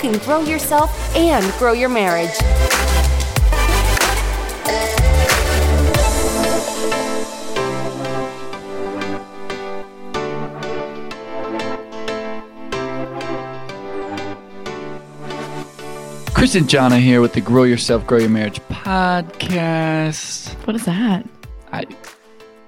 can 0.00 0.18
grow 0.18 0.40
yourself 0.40 0.90
and 1.16 1.44
grow 1.58 1.72
your 1.72 1.88
marriage. 1.88 2.34
Chris 16.34 16.54
and 16.54 16.68
Jana 16.68 16.98
here 17.00 17.20
with 17.20 17.32
the 17.32 17.40
Grow 17.40 17.64
Yourself, 17.64 18.06
Grow 18.06 18.18
Your 18.18 18.28
Marriage 18.28 18.60
podcast. 18.68 20.50
What 20.66 20.76
is 20.76 20.84
that? 20.84 21.26
I 21.72 21.84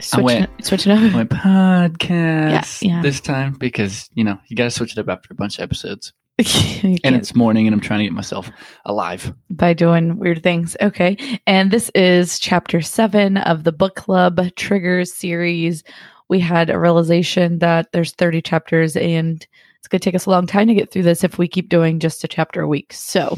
Switch, 0.00 0.24
went- 0.24 0.50
it, 0.58 0.64
switch 0.64 0.86
it 0.86 0.92
up. 0.92 1.12
my 1.12 1.24
podcast 1.24 2.82
Yeah, 2.82 2.96
yeah. 2.96 3.02
this 3.02 3.20
time 3.20 3.52
because 3.52 4.08
you 4.14 4.24
know 4.24 4.38
you 4.48 4.56
got 4.56 4.64
to 4.64 4.70
switch 4.70 4.92
it 4.92 4.98
up 4.98 5.08
after 5.08 5.28
a 5.30 5.34
bunch 5.36 5.58
of 5.58 5.62
episodes, 5.62 6.12
You 6.16 6.19
and 7.04 7.14
it's 7.16 7.34
morning, 7.34 7.66
and 7.66 7.74
I'm 7.74 7.80
trying 7.80 8.00
to 8.00 8.04
get 8.04 8.12
myself 8.12 8.50
alive. 8.86 9.34
by 9.50 9.74
doing 9.74 10.18
weird 10.18 10.42
things. 10.42 10.76
Okay. 10.80 11.16
And 11.46 11.70
this 11.70 11.90
is 11.94 12.38
chapter 12.38 12.80
seven 12.80 13.36
of 13.36 13.64
the 13.64 13.72
book 13.72 13.94
club 13.96 14.40
triggers 14.56 15.12
series. 15.12 15.84
We 16.28 16.40
had 16.40 16.70
a 16.70 16.78
realization 16.78 17.58
that 17.58 17.92
there's 17.92 18.12
30 18.12 18.40
chapters 18.42 18.96
and 18.96 19.46
it's 19.78 19.88
going 19.88 20.00
to 20.00 20.04
take 20.04 20.14
us 20.14 20.26
a 20.26 20.30
long 20.30 20.46
time 20.46 20.68
to 20.68 20.74
get 20.74 20.90
through 20.90 21.02
this 21.02 21.24
if 21.24 21.36
we 21.38 21.48
keep 21.48 21.68
doing 21.68 21.98
just 22.00 22.22
a 22.24 22.28
chapter 22.28 22.60
a 22.62 22.68
week. 22.68 22.92
So 22.92 23.36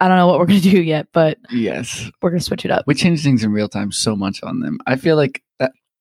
I 0.00 0.08
don't 0.08 0.16
know 0.16 0.26
what 0.28 0.38
we're 0.38 0.46
going 0.46 0.60
to 0.60 0.70
do 0.70 0.80
yet, 0.82 1.08
but 1.12 1.38
Yes, 1.50 2.10
we're 2.22 2.30
going 2.30 2.38
to 2.40 2.44
switch 2.44 2.64
it 2.64 2.70
up. 2.70 2.84
we 2.86 2.94
change 2.94 3.22
things 3.22 3.42
in 3.44 3.52
real 3.52 3.68
time 3.68 3.92
so 3.92 4.14
much 4.16 4.42
on 4.42 4.60
them. 4.60 4.78
I 4.86 4.96
feel 4.96 5.16
like. 5.16 5.42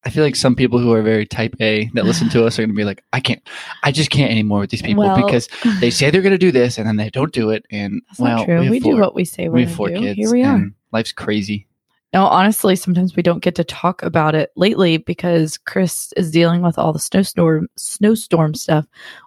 I 0.05 0.09
feel 0.11 0.23
like 0.23 0.35
some 0.35 0.55
people 0.55 0.79
who 0.79 0.93
are 0.93 1.01
very 1.01 1.25
type 1.25 1.55
A 1.59 1.89
that 1.93 2.05
listen 2.05 2.29
to 2.29 2.45
us 2.45 2.57
are 2.57 2.61
going 2.61 2.69
to 2.69 2.75
be 2.75 2.85
like, 2.85 3.03
I 3.11 3.19
can't, 3.19 3.41
I 3.83 3.91
just 3.91 4.09
can't 4.09 4.31
anymore 4.31 4.59
with 4.61 4.69
these 4.69 4.81
people 4.81 5.03
Well- 5.03 5.25
because 5.25 5.49
they 5.81 5.89
say 5.89 6.09
they're 6.09 6.21
going 6.21 6.31
to 6.31 6.37
do 6.37 6.51
this 6.51 6.77
and 6.77 6.87
then 6.87 6.95
they 6.95 7.09
don't 7.09 7.33
do 7.33 7.49
it. 7.49 7.65
And 7.69 8.01
That's 8.07 8.19
well, 8.19 8.37
not 8.37 8.45
true. 8.45 8.59
we, 8.61 8.69
We, 8.69 8.77
have 8.77 8.83
do 8.83 8.97
what 8.97 9.15
we 9.15 9.25
say 9.25 9.49
we're 9.49 9.55
going 9.55 9.67
have 9.67 9.75
four 9.75 9.89
do. 9.89 9.99
kids. 9.99 10.17
Here 10.17 10.31
we 10.31 10.43
are. 10.43 10.67
Life's 10.91 11.11
crazy. 11.11 11.67
No, 12.11 12.25
honestly, 12.25 12.75
sometimes 12.75 13.15
we 13.15 13.21
don't 13.21 13.43
get 13.43 13.53
to 13.55 13.63
talk 13.63 14.01
about 14.01 14.33
it 14.33 14.51
lately 14.55 14.97
because 14.97 15.59
Chris 15.59 16.11
is 16.17 16.31
dealing 16.31 16.63
with 16.63 16.79
all 16.79 16.91
the 16.91 16.97
snowstorm 16.97 17.67
snowstorm 17.75 18.55
stuff. 18.55 18.85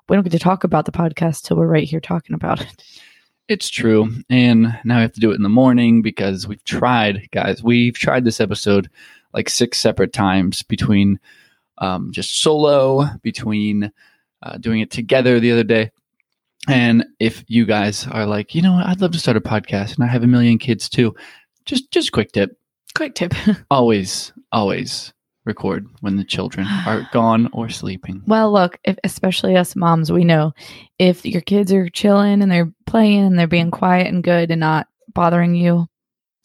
We 0.08 0.16
don't 0.16 0.24
get 0.24 0.32
to 0.32 0.38
talk 0.40 0.64
about 0.64 0.86
the 0.86 0.90
podcast 0.92 1.42
till 1.42 1.56
we're 1.58 1.68
right 1.68 1.88
here 1.88 2.00
talking 2.00 2.34
about 2.34 2.60
it. 2.60 2.82
It's 3.48 3.68
true. 3.68 4.08
And 4.30 4.78
now 4.84 4.96
we 4.96 5.02
have 5.02 5.12
to 5.14 5.20
do 5.20 5.32
it 5.32 5.34
in 5.34 5.42
the 5.42 5.48
morning 5.48 6.00
because 6.00 6.46
we've 6.46 6.62
tried, 6.64 7.28
guys, 7.32 7.62
we've 7.62 7.92
tried 7.92 8.24
this 8.24 8.40
episode 8.40 8.88
like 9.32 9.48
six 9.48 9.78
separate 9.78 10.12
times 10.12 10.62
between 10.62 11.18
um, 11.78 12.12
just 12.12 12.42
solo, 12.42 13.06
between 13.22 13.92
uh, 14.42 14.58
doing 14.58 14.80
it 14.80 14.90
together 14.90 15.40
the 15.40 15.52
other 15.52 15.64
day. 15.64 15.90
And 16.68 17.04
if 17.18 17.44
you 17.48 17.66
guys 17.66 18.06
are 18.06 18.26
like, 18.26 18.54
you 18.54 18.62
know 18.62 18.74
what, 18.74 18.86
I'd 18.86 19.00
love 19.00 19.12
to 19.12 19.18
start 19.18 19.36
a 19.36 19.40
podcast 19.40 19.96
and 19.96 20.04
I 20.04 20.06
have 20.06 20.22
a 20.22 20.28
million 20.28 20.58
kids 20.58 20.88
too, 20.88 21.14
just 21.64 21.90
just 21.90 22.12
quick 22.12 22.32
tip. 22.32 22.56
Quick 22.94 23.14
tip. 23.14 23.34
Always, 23.70 24.32
always 24.52 25.12
record 25.44 25.86
when 26.00 26.16
the 26.16 26.24
children 26.24 26.66
are 26.86 27.08
gone 27.12 27.48
or 27.52 27.68
sleeping. 27.68 28.22
well, 28.26 28.52
look, 28.52 28.78
if, 28.84 28.98
especially 29.02 29.56
us 29.56 29.74
moms, 29.74 30.12
we 30.12 30.24
know 30.24 30.52
if 30.98 31.24
your 31.26 31.40
kids 31.40 31.72
are 31.72 31.88
chilling 31.88 32.42
and 32.42 32.52
they're 32.52 32.72
playing 32.86 33.24
and 33.24 33.38
they're 33.38 33.46
being 33.46 33.70
quiet 33.70 34.06
and 34.06 34.22
good 34.22 34.50
and 34.50 34.60
not 34.60 34.86
bothering 35.14 35.54
you, 35.54 35.88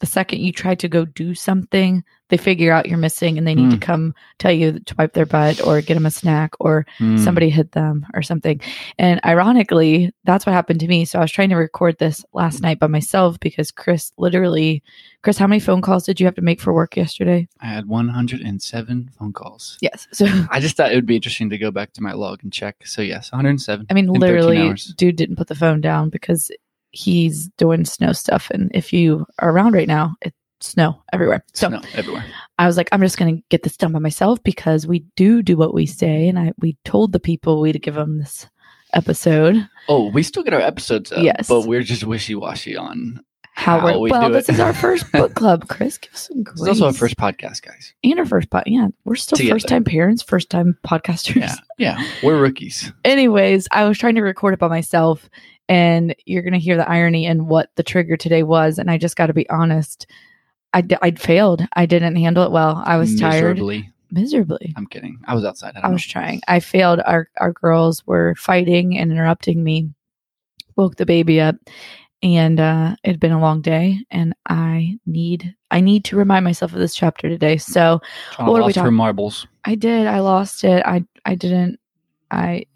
the 0.00 0.06
second 0.06 0.40
you 0.40 0.52
try 0.52 0.74
to 0.76 0.88
go 0.88 1.04
do 1.04 1.34
something, 1.34 2.02
they 2.28 2.36
figure 2.36 2.72
out 2.72 2.86
you're 2.86 2.98
missing 2.98 3.38
and 3.38 3.46
they 3.46 3.54
need 3.54 3.70
to 3.70 3.76
Mm. 3.76 3.80
come 3.82 4.14
tell 4.38 4.52
you 4.52 4.80
to 4.80 4.94
wipe 4.98 5.14
their 5.14 5.26
butt 5.26 5.64
or 5.66 5.80
get 5.80 5.94
them 5.94 6.06
a 6.06 6.10
snack 6.10 6.52
or 6.60 6.86
Hmm. 6.98 7.16
somebody 7.16 7.48
hit 7.50 7.72
them 7.72 8.06
or 8.14 8.22
something. 8.22 8.60
And 8.98 9.20
ironically, 9.24 10.12
that's 10.24 10.44
what 10.46 10.52
happened 10.52 10.80
to 10.80 10.88
me. 10.88 11.04
So 11.04 11.18
I 11.18 11.22
was 11.22 11.32
trying 11.32 11.48
to 11.50 11.56
record 11.56 11.98
this 11.98 12.24
last 12.32 12.60
night 12.62 12.78
by 12.78 12.86
myself 12.86 13.40
because 13.40 13.70
Chris 13.70 14.12
literally, 14.18 14.82
Chris, 15.22 15.38
how 15.38 15.46
many 15.46 15.60
phone 15.60 15.80
calls 15.80 16.04
did 16.04 16.20
you 16.20 16.26
have 16.26 16.34
to 16.36 16.42
make 16.42 16.60
for 16.60 16.72
work 16.72 16.96
yesterday? 16.96 17.48
I 17.60 17.66
had 17.66 17.86
107 17.86 19.10
phone 19.18 19.32
calls. 19.32 19.78
Yes. 19.80 20.06
So, 20.12 20.26
I 20.50 20.58
just 20.60 20.76
thought 20.76 20.92
it 20.92 20.96
would 20.96 21.06
be 21.06 21.16
interesting 21.16 21.50
to 21.50 21.58
go 21.58 21.70
back 21.70 21.92
to 21.94 22.02
my 22.02 22.12
log 22.12 22.42
and 22.42 22.52
check. 22.52 22.86
So 22.86 23.02
yes, 23.02 23.30
107. 23.32 23.86
I 23.90 23.94
mean, 23.94 24.06
literally, 24.08 24.74
dude 24.96 25.16
didn't 25.16 25.36
put 25.36 25.46
the 25.48 25.54
phone 25.54 25.80
down 25.80 26.08
because 26.10 26.50
he's 26.90 27.48
doing 27.58 27.84
snow 27.84 28.12
stuff. 28.12 28.50
And 28.50 28.70
if 28.74 28.92
you 28.92 29.26
are 29.38 29.50
around 29.50 29.74
right 29.74 29.86
now, 29.86 30.16
it's 30.22 30.36
snow 30.60 31.02
everywhere. 31.12 31.44
So 31.54 31.68
no, 31.68 31.80
everywhere. 31.94 32.24
I 32.58 32.66
was 32.66 32.76
like, 32.76 32.88
I'm 32.92 33.00
just 33.00 33.18
going 33.18 33.36
to 33.36 33.42
get 33.48 33.62
this 33.62 33.76
done 33.76 33.92
by 33.92 33.98
myself 33.98 34.42
because 34.42 34.86
we 34.86 35.00
do 35.16 35.42
do 35.42 35.56
what 35.56 35.74
we 35.74 35.86
say. 35.86 36.28
And 36.28 36.38
I, 36.38 36.52
we 36.58 36.76
told 36.84 37.12
the 37.12 37.20
people 37.20 37.60
we'd 37.60 37.80
give 37.82 37.94
them 37.94 38.18
this 38.18 38.46
episode. 38.94 39.68
Oh, 39.88 40.10
we 40.10 40.22
still 40.22 40.42
get 40.42 40.54
our 40.54 40.60
episodes 40.60 41.12
up, 41.12 41.22
Yes. 41.22 41.48
but 41.48 41.66
we're 41.66 41.82
just 41.82 42.04
wishy 42.04 42.34
washy 42.34 42.76
on 42.76 43.20
how, 43.54 44.00
we 44.00 44.08
well 44.08 44.30
this 44.30 44.48
is 44.48 44.60
our 44.60 44.72
first 44.72 45.10
book 45.12 45.34
club 45.34 45.66
chris 45.66 45.98
give 45.98 46.12
us 46.14 46.28
some 46.28 46.44
grace. 46.44 46.60
This 46.60 46.62
is 46.62 46.68
also 46.80 46.86
our 46.86 46.92
first 46.92 47.16
podcast, 47.16 47.62
guys. 47.62 47.92
and 48.04 48.16
our 48.20 48.24
first 48.24 48.48
pod 48.50 48.62
yeah 48.66 48.86
we're 49.04 49.16
still 49.16 49.36
Together. 49.36 49.56
first 49.56 49.66
time 49.66 49.82
parents 49.82 50.22
first 50.22 50.48
time 50.48 50.78
podcasters 50.86 51.34
Yeah, 51.40 51.54
yeah, 51.76 52.08
we're 52.22 52.40
rookies. 52.40 52.92
anyways 53.04 53.66
i 53.72 53.82
was 53.82 53.98
trying 53.98 54.14
to 54.14 54.20
record 54.20 54.54
it 54.54 54.60
by 54.60 54.68
myself 54.68 55.28
and 55.68 56.14
you're 56.24 56.42
gonna 56.44 56.58
hear 56.58 56.76
the 56.76 56.88
irony 56.88 57.26
in 57.26 57.48
what 57.48 57.70
the 57.74 57.82
trigger 57.82 58.16
today 58.16 58.44
was 58.44 58.78
and 58.78 58.92
i 58.92 58.96
just 58.96 59.16
got 59.16 59.26
to 59.26 59.34
be 59.34 59.50
honest 59.50 60.06
I 60.72 60.80
d- 60.82 60.96
I'd 61.02 61.20
failed. 61.20 61.62
I 61.74 61.86
didn't 61.86 62.16
handle 62.16 62.44
it 62.44 62.50
well. 62.52 62.82
I 62.84 62.96
was 62.96 63.18
tired 63.18 63.56
Miserably. 63.56 63.90
miserably. 64.10 64.74
I'm 64.76 64.86
kidding. 64.86 65.18
I 65.26 65.34
was 65.34 65.44
outside. 65.44 65.72
I, 65.76 65.80
I 65.80 65.88
was 65.90 66.06
know. 66.06 66.12
trying. 66.12 66.40
I 66.48 66.60
failed. 66.60 67.00
Our 67.06 67.28
our 67.38 67.52
girls 67.52 68.06
were 68.06 68.34
fighting 68.36 68.98
and 68.98 69.10
interrupting 69.10 69.62
me. 69.64 69.90
Woke 70.76 70.94
the 70.96 71.06
baby 71.06 71.40
up, 71.40 71.56
and 72.22 72.60
uh, 72.60 72.94
it 73.02 73.08
had 73.12 73.20
been 73.20 73.32
a 73.32 73.40
long 73.40 73.62
day. 73.62 73.98
And 74.10 74.32
I 74.48 74.98
need 75.06 75.54
I 75.70 75.80
need 75.80 76.04
to 76.04 76.16
remind 76.16 76.44
myself 76.44 76.72
of 76.72 76.78
this 76.78 76.94
chapter 76.94 77.28
today. 77.28 77.56
So 77.56 78.00
to 78.36 78.44
what 78.44 78.48
are 78.50 78.52
we 78.54 78.60
lost 78.60 78.76
her 78.76 78.82
talking- 78.82 78.94
marbles. 78.94 79.46
I 79.64 79.74
did. 79.74 80.06
I 80.06 80.20
lost 80.20 80.62
it. 80.64 80.82
I 80.86 81.04
I 81.24 81.34
didn't. 81.34 81.80
I 82.30 82.66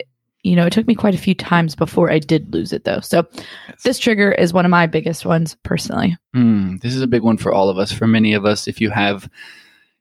you 0.42 0.56
know 0.56 0.66
it 0.66 0.72
took 0.72 0.86
me 0.86 0.94
quite 0.94 1.14
a 1.14 1.18
few 1.18 1.34
times 1.34 1.74
before 1.74 2.10
I 2.10 2.18
did 2.18 2.52
lose 2.52 2.72
it 2.72 2.84
though. 2.84 3.00
So 3.00 3.26
Yes. 3.68 3.82
this 3.84 3.98
trigger 3.98 4.32
is 4.32 4.52
one 4.52 4.64
of 4.64 4.70
my 4.70 4.86
biggest 4.86 5.24
ones 5.24 5.56
personally. 5.62 6.16
Hmm, 6.34 6.76
this 6.78 6.94
is 6.94 7.02
a 7.02 7.06
big 7.06 7.22
one 7.22 7.36
for 7.36 7.52
all 7.52 7.68
of 7.68 7.78
us. 7.78 7.92
For 7.92 8.06
many 8.06 8.34
of 8.34 8.44
us, 8.44 8.66
if 8.68 8.80
you 8.80 8.90
have, 8.90 9.28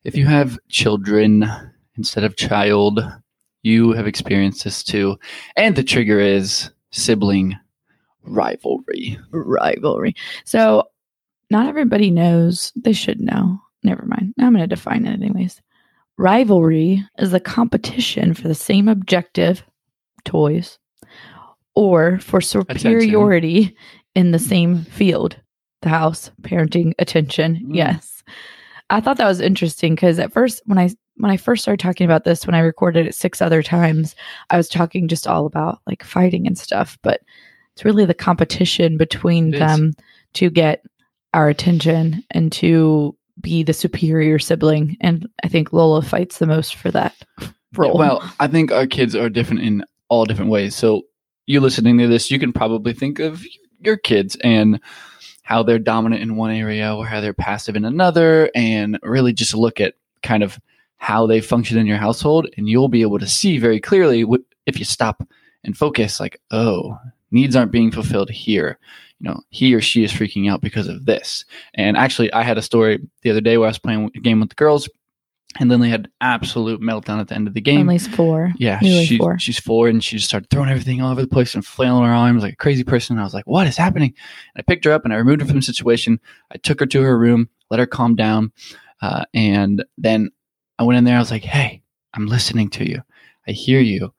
if 0.04 0.16
you 0.16 0.26
have 0.26 0.58
children 0.70 1.46
instead 1.98 2.24
of 2.24 2.36
child, 2.38 3.00
you 3.64 3.92
have 3.94 4.08
experienced 4.08 4.64
this 4.64 4.84
too. 4.84 5.18
And 5.56 5.76
the 5.76 5.84
trigger 5.84 6.20
is 6.20 6.72
sibling 6.92 7.56
rivalry. 8.24 9.20
rivalry. 9.32 10.16
So 10.46 10.84
not 11.50 11.68
everybody 11.68 12.10
knows. 12.12 12.72
They 12.76 12.94
should 12.94 13.20
know. 13.20 13.60
Never 13.84 14.06
mind. 14.06 14.34
I'm 14.40 14.54
going 14.54 14.62
to 14.62 14.68
define 14.68 15.06
it 15.06 15.14
anyways. 15.14 15.62
Rivalry 16.18 17.04
is 17.18 17.32
the 17.32 17.40
competition 17.40 18.34
for 18.34 18.48
the 18.48 18.56
same 18.56 18.88
objective, 18.88 19.64
toys, 20.26 20.78
or 21.76 22.20
for 22.20 22.42
superiority 22.42 23.76
in 24.16 24.32
the 24.32 24.40
same 24.40 24.84
field, 24.84 25.38
the 25.82 25.90
house, 25.90 26.32
parenting, 26.42 26.94
attention. 27.00 27.56
Mm. 27.58 27.76
Yes. 27.76 28.24
I 28.90 29.00
thought 29.00 29.18
that 29.18 29.28
was 29.28 29.40
interesting 29.40 29.96
because 29.96 30.20
at 30.20 30.34
first 30.34 30.62
when 30.66 30.78
I 30.78 30.90
when 31.16 31.32
I 31.32 31.38
first 31.38 31.62
started 31.62 31.82
talking 31.82 32.06
about 32.06 32.24
this, 32.24 32.46
when 32.46 32.56
I 32.56 32.60
recorded 32.60 33.08
it 33.08 33.16
six 33.16 33.42
other 33.42 33.62
times, 33.62 34.16
I 34.50 34.58
was 34.58 34.68
talking 34.68 35.08
just 35.08 35.28
all 35.28 35.46
about 35.46 35.80
like 35.88 36.04
fighting 36.04 36.48
and 36.48 36.58
stuff, 36.58 36.98
but 37.04 37.22
it's 37.74 37.86
really 37.86 38.06
the 38.06 38.14
competition 38.14 38.98
between 38.98 39.54
It 39.54 39.56
is. 39.56 39.60
them 39.60 39.94
to 40.34 40.50
get 40.50 40.84
our 41.34 41.48
attention 41.48 42.24
and 42.32 42.52
to 42.54 43.16
be 43.40 43.64
the 43.64 43.74
superior 43.74 44.40
sibling. 44.40 44.98
And 45.00 45.28
I 45.44 45.48
think 45.48 45.72
Lola 45.72 46.02
fights 46.02 46.40
the 46.40 46.48
most 46.48 46.76
for 46.76 46.92
that 46.92 47.16
role. 47.76 47.98
Well, 47.98 48.30
I 48.40 48.48
think 48.48 48.72
our 48.72 48.88
kids 48.88 49.16
are 49.16 49.30
different 49.30 49.62
in 49.62 49.86
all 50.12 50.26
different 50.26 50.52
ways. 50.52 50.76
So, 50.76 51.04
you 51.48 51.62
listening 51.62 51.98
to 51.98 52.08
this, 52.08 52.30
you 52.30 52.38
can 52.38 52.54
probably 52.54 52.94
think 52.94 53.20
of 53.20 53.44
your 53.80 53.98
kids 53.98 54.38
and 54.44 54.80
how 55.42 55.64
they're 55.64 55.80
dominant 55.80 56.22
in 56.22 56.36
one 56.36 56.52
area 56.52 56.94
or 56.94 57.08
how 57.08 57.22
they're 57.22 57.34
passive 57.34 57.76
in 57.76 57.86
another, 57.86 58.52
and 58.54 59.00
really 59.02 59.34
just 59.34 59.56
look 59.56 59.82
at 59.82 59.96
kind 60.22 60.44
of 60.44 60.60
how 60.98 61.26
they 61.26 61.42
function 61.42 61.78
in 61.78 61.88
your 61.88 61.98
household. 61.98 62.48
And 62.58 62.70
you'll 62.70 62.90
be 62.90 63.02
able 63.02 63.20
to 63.20 63.28
see 63.28 63.58
very 63.58 63.80
clearly 63.80 64.24
what, 64.24 64.42
if 64.66 64.78
you 64.78 64.86
stop 64.86 65.28
and 65.64 65.76
focus, 65.76 66.20
like, 66.20 66.40
oh, 66.52 67.00
needs 67.32 67.56
aren't 67.56 67.72
being 67.72 67.92
fulfilled 67.92 68.30
here. 68.30 68.78
You 69.20 69.30
know, 69.30 69.42
he 69.50 69.74
or 69.74 69.82
she 69.82 70.04
is 70.04 70.12
freaking 70.12 70.52
out 70.52 70.62
because 70.62 70.88
of 70.88 71.06
this. 71.06 71.46
And 71.74 71.96
actually, 71.96 72.32
I 72.34 72.44
had 72.44 72.58
a 72.58 72.62
story 72.62 73.00
the 73.22 73.32
other 73.32 73.42
day 73.42 73.58
where 73.58 73.68
I 73.68 73.70
was 73.70 73.80
playing 73.80 74.12
a 74.16 74.20
game 74.20 74.42
with 74.42 74.50
the 74.50 74.56
girls, 74.56 74.90
and 75.60 75.70
Lindley 75.70 75.90
had 75.90 76.10
absolute 76.22 76.82
meltdown 76.82 77.20
at 77.20 77.28
the 77.28 77.36
end 77.36 77.48
of 77.48 77.54
the 77.54 77.62
game. 77.62 77.82
Emily's 77.82 78.08
four. 78.08 78.52
Yeah, 78.58 78.80
Nearly 78.82 79.06
she, 79.06 79.18
four. 79.18 79.38
she's 79.40 79.60
four, 79.60 79.88
and 79.88 80.04
she 80.04 80.18
just 80.18 80.28
started 80.28 80.50
throwing 80.50 80.70
everything 80.70 81.02
all 81.02 81.12
over 81.12 81.22
the 81.22 81.28
place 81.28 81.56
and 81.56 81.66
flailing 81.66 82.06
her 82.06 82.14
arms 82.14 82.44
like 82.44 82.54
a 82.54 82.58
crazy 82.58 82.84
person. 82.84 83.16
And 83.16 83.22
I 83.22 83.24
was 83.24 83.34
like, 83.34 83.48
"What 83.48 83.68
is 83.68 83.78
happening?" 83.78 84.14
And 84.56 84.62
I 84.62 84.62
picked 84.62 84.86
her 84.86 84.92
up 84.92 85.04
and 85.04 85.14
I 85.14 85.18
removed 85.18 85.42
her 85.42 85.48
from 85.48 85.58
the 85.58 85.62
situation. 85.62 86.20
I 86.52 86.58
took 86.58 86.80
her 86.80 86.86
to 86.86 87.02
her 87.02 87.18
room, 87.18 87.50
let 87.70 87.80
her 87.80 87.86
calm 87.86 88.16
down, 88.16 88.52
uh, 89.02 89.26
and 89.34 89.84
then 89.98 90.32
I 90.80 90.84
went 90.84 90.98
in 90.98 91.04
there. 91.04 91.18
I 91.18 91.20
was 91.20 91.32
like, 91.32 91.44
"Hey, 91.44 91.84
I'm 92.14 92.28
listening 92.28 92.70
to 92.72 92.90
you. 92.90 93.02
I 93.48 93.52
hear 93.52 93.80
you. 93.80 94.14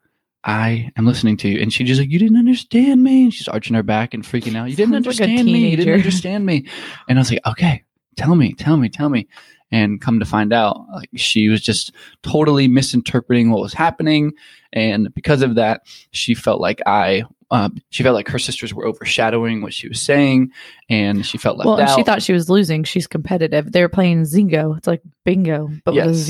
I 0.45 0.91
am 0.97 1.07
listening 1.07 1.37
to 1.39 1.49
you. 1.49 1.61
And 1.61 1.73
she 1.73 1.85
just 1.85 2.01
like, 2.01 2.11
you 2.11 2.19
didn't 2.19 2.37
understand 2.39 3.03
me. 3.03 3.25
And 3.25 3.35
she's 3.35 3.49
arching 3.49 3.75
her 3.75 3.83
back 3.83 4.13
and 4.13 4.25
freaking 4.25 4.57
out. 4.57 4.69
You 4.69 4.77
didn't 4.77 4.93
Sounds 4.93 5.07
like 5.07 5.21
understand 5.21 5.47
me. 5.47 5.69
You 5.69 5.77
didn't 5.77 5.95
understand 5.95 6.45
me. 6.47 6.67
And 7.09 7.19
I 7.19 7.21
was 7.21 7.31
like, 7.31 7.47
okay, 7.47 7.85
tell 8.17 8.35
me, 8.35 8.53
tell 8.55 8.77
me, 8.77 8.89
tell 8.89 9.09
me. 9.09 9.29
And 9.73 10.01
come 10.01 10.21
to 10.21 10.27
find 10.27 10.53
out, 10.53 10.85
like 10.93 11.09
she 11.17 11.49
was 11.49 11.61
just 11.61 11.93
totally 12.23 12.69
misinterpreting 12.69 13.51
what 13.51 13.63
was 13.63 13.73
happening. 13.73 14.33
And 14.73 15.13
because 15.15 15.43
of 15.43 15.55
that, 15.57 15.83
she 16.11 16.35
felt 16.35 16.61
like 16.61 16.81
I, 16.87 17.25
uh, 17.51 17.71
she 17.91 18.03
felt 18.03 18.15
like 18.15 18.29
her 18.29 18.39
sisters 18.39 18.73
were 18.73 18.87
overshadowing 18.87 19.63
what 19.63 19.73
she 19.73 19.89
was 19.89 20.01
saying. 20.01 20.53
And 20.89 21.25
she 21.25 21.39
felt 21.39 21.57
left 21.57 21.67
well, 21.67 21.81
out. 21.81 21.97
she 21.97 22.03
thought 22.03 22.23
she 22.23 22.35
was 22.35 22.51
losing. 22.51 22.85
She's 22.85 23.07
competitive. 23.07 23.73
They 23.73 23.81
were 23.81 23.89
playing 23.89 24.23
Zingo. 24.23 24.77
It's 24.77 24.87
like 24.87 25.03
bingo, 25.25 25.71
but 25.85 25.95
with 25.95 26.05
a 26.05 26.13
yes, 26.13 26.29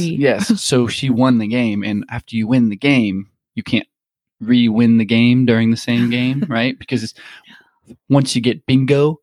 yes. 0.49 0.61
So 0.63 0.87
she 0.87 1.11
won 1.11 1.39
the 1.39 1.49
game, 1.49 1.83
and 1.83 2.05
after 2.09 2.37
you 2.37 2.47
win 2.47 2.69
the 2.69 2.77
game, 2.77 3.29
you 3.55 3.63
can't 3.63 3.87
re-win 4.41 4.99
the 4.99 5.05
game 5.05 5.47
during 5.47 5.71
the 5.71 5.77
same 5.77 6.11
game, 6.11 6.45
right? 6.49 6.79
Because 6.79 7.03
it's, 7.03 7.15
once 8.09 8.35
you 8.35 8.43
get 8.43 8.67
bingo, 8.67 9.21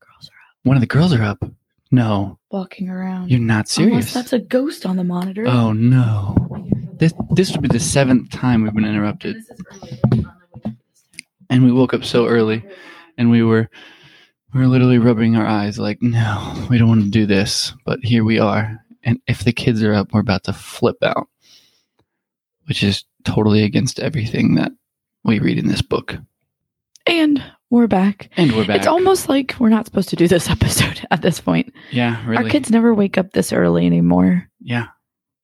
Girls 0.00 0.28
are 0.28 0.68
one 0.68 0.76
of 0.76 0.80
the 0.80 0.86
girls 0.86 1.12
are 1.12 1.22
up. 1.22 1.44
No, 1.94 2.38
walking 2.50 2.88
around. 2.88 3.30
you're 3.30 3.40
not 3.40 3.54
Unless 3.56 3.70
serious. 3.70 4.12
that's 4.12 4.32
a 4.32 4.38
ghost 4.38 4.84
on 4.86 4.96
the 4.96 5.04
monitor. 5.04 5.46
oh 5.46 5.72
no, 5.72 6.34
this 6.98 7.12
this 7.30 7.52
would 7.52 7.62
be 7.62 7.68
the 7.68 7.80
seventh 7.80 8.30
time 8.30 8.62
we've 8.62 8.74
been 8.74 8.84
interrupted, 8.84 9.36
This 9.36 9.50
is 9.50 9.60
early 9.72 10.00
on 10.02 10.10
the 10.10 10.16
way 10.20 10.20
to 10.20 10.28
this 10.34 10.62
time. 10.62 10.78
and 11.50 11.64
we 11.64 11.72
woke 11.72 11.94
up 11.94 12.04
so 12.04 12.26
early, 12.26 12.64
and 13.18 13.30
we 13.30 13.42
were 13.42 13.68
we 14.52 14.60
were 14.60 14.66
literally 14.68 14.98
rubbing 14.98 15.36
our 15.36 15.46
eyes 15.46 15.78
like, 15.78 16.00
no, 16.02 16.66
we 16.70 16.78
don't 16.78 16.88
want 16.88 17.04
to 17.04 17.10
do 17.10 17.26
this, 17.26 17.72
but 17.84 17.98
here 18.04 18.24
we 18.24 18.38
are. 18.38 18.78
And 19.02 19.20
if 19.26 19.42
the 19.44 19.52
kids 19.52 19.82
are 19.82 19.92
up, 19.92 20.12
we're 20.12 20.20
about 20.20 20.44
to 20.44 20.52
flip 20.52 20.96
out, 21.02 21.28
which 22.66 22.82
is 22.82 23.04
totally 23.24 23.62
against 23.64 23.98
everything 24.00 24.54
that 24.54 24.70
we 25.24 25.40
read 25.40 25.58
in 25.58 25.66
this 25.68 25.82
book. 25.82 26.16
And 27.06 27.42
we're 27.70 27.86
back. 27.86 28.30
And 28.36 28.52
we're 28.52 28.66
back. 28.66 28.78
It's 28.78 28.86
almost 28.86 29.28
like 29.28 29.54
we're 29.58 29.68
not 29.68 29.84
supposed 29.86 30.08
to 30.10 30.16
do 30.16 30.28
this 30.28 30.48
episode 30.50 31.06
at 31.10 31.22
this 31.22 31.40
point. 31.40 31.72
yeah, 31.90 32.24
really. 32.26 32.44
Our 32.44 32.50
kids 32.50 32.70
never 32.70 32.94
wake 32.94 33.18
up 33.18 33.32
this 33.32 33.52
early 33.52 33.86
anymore. 33.86 34.48
yeah, 34.60 34.86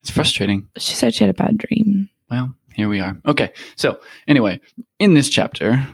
it's 0.03 0.11
frustrating. 0.11 0.69
She 0.79 0.95
said 0.95 1.15
she 1.15 1.25
had 1.25 1.31
a 1.31 1.35
bad 1.43 1.59
dream. 1.59 2.09
Well, 2.31 2.55
here 2.75 2.89
we 2.89 3.01
are. 3.01 3.17
Okay, 3.27 3.53
so 3.77 4.01
anyway, 4.27 4.61
in 4.99 5.15
this 5.15 5.29
chapter, 5.29 5.87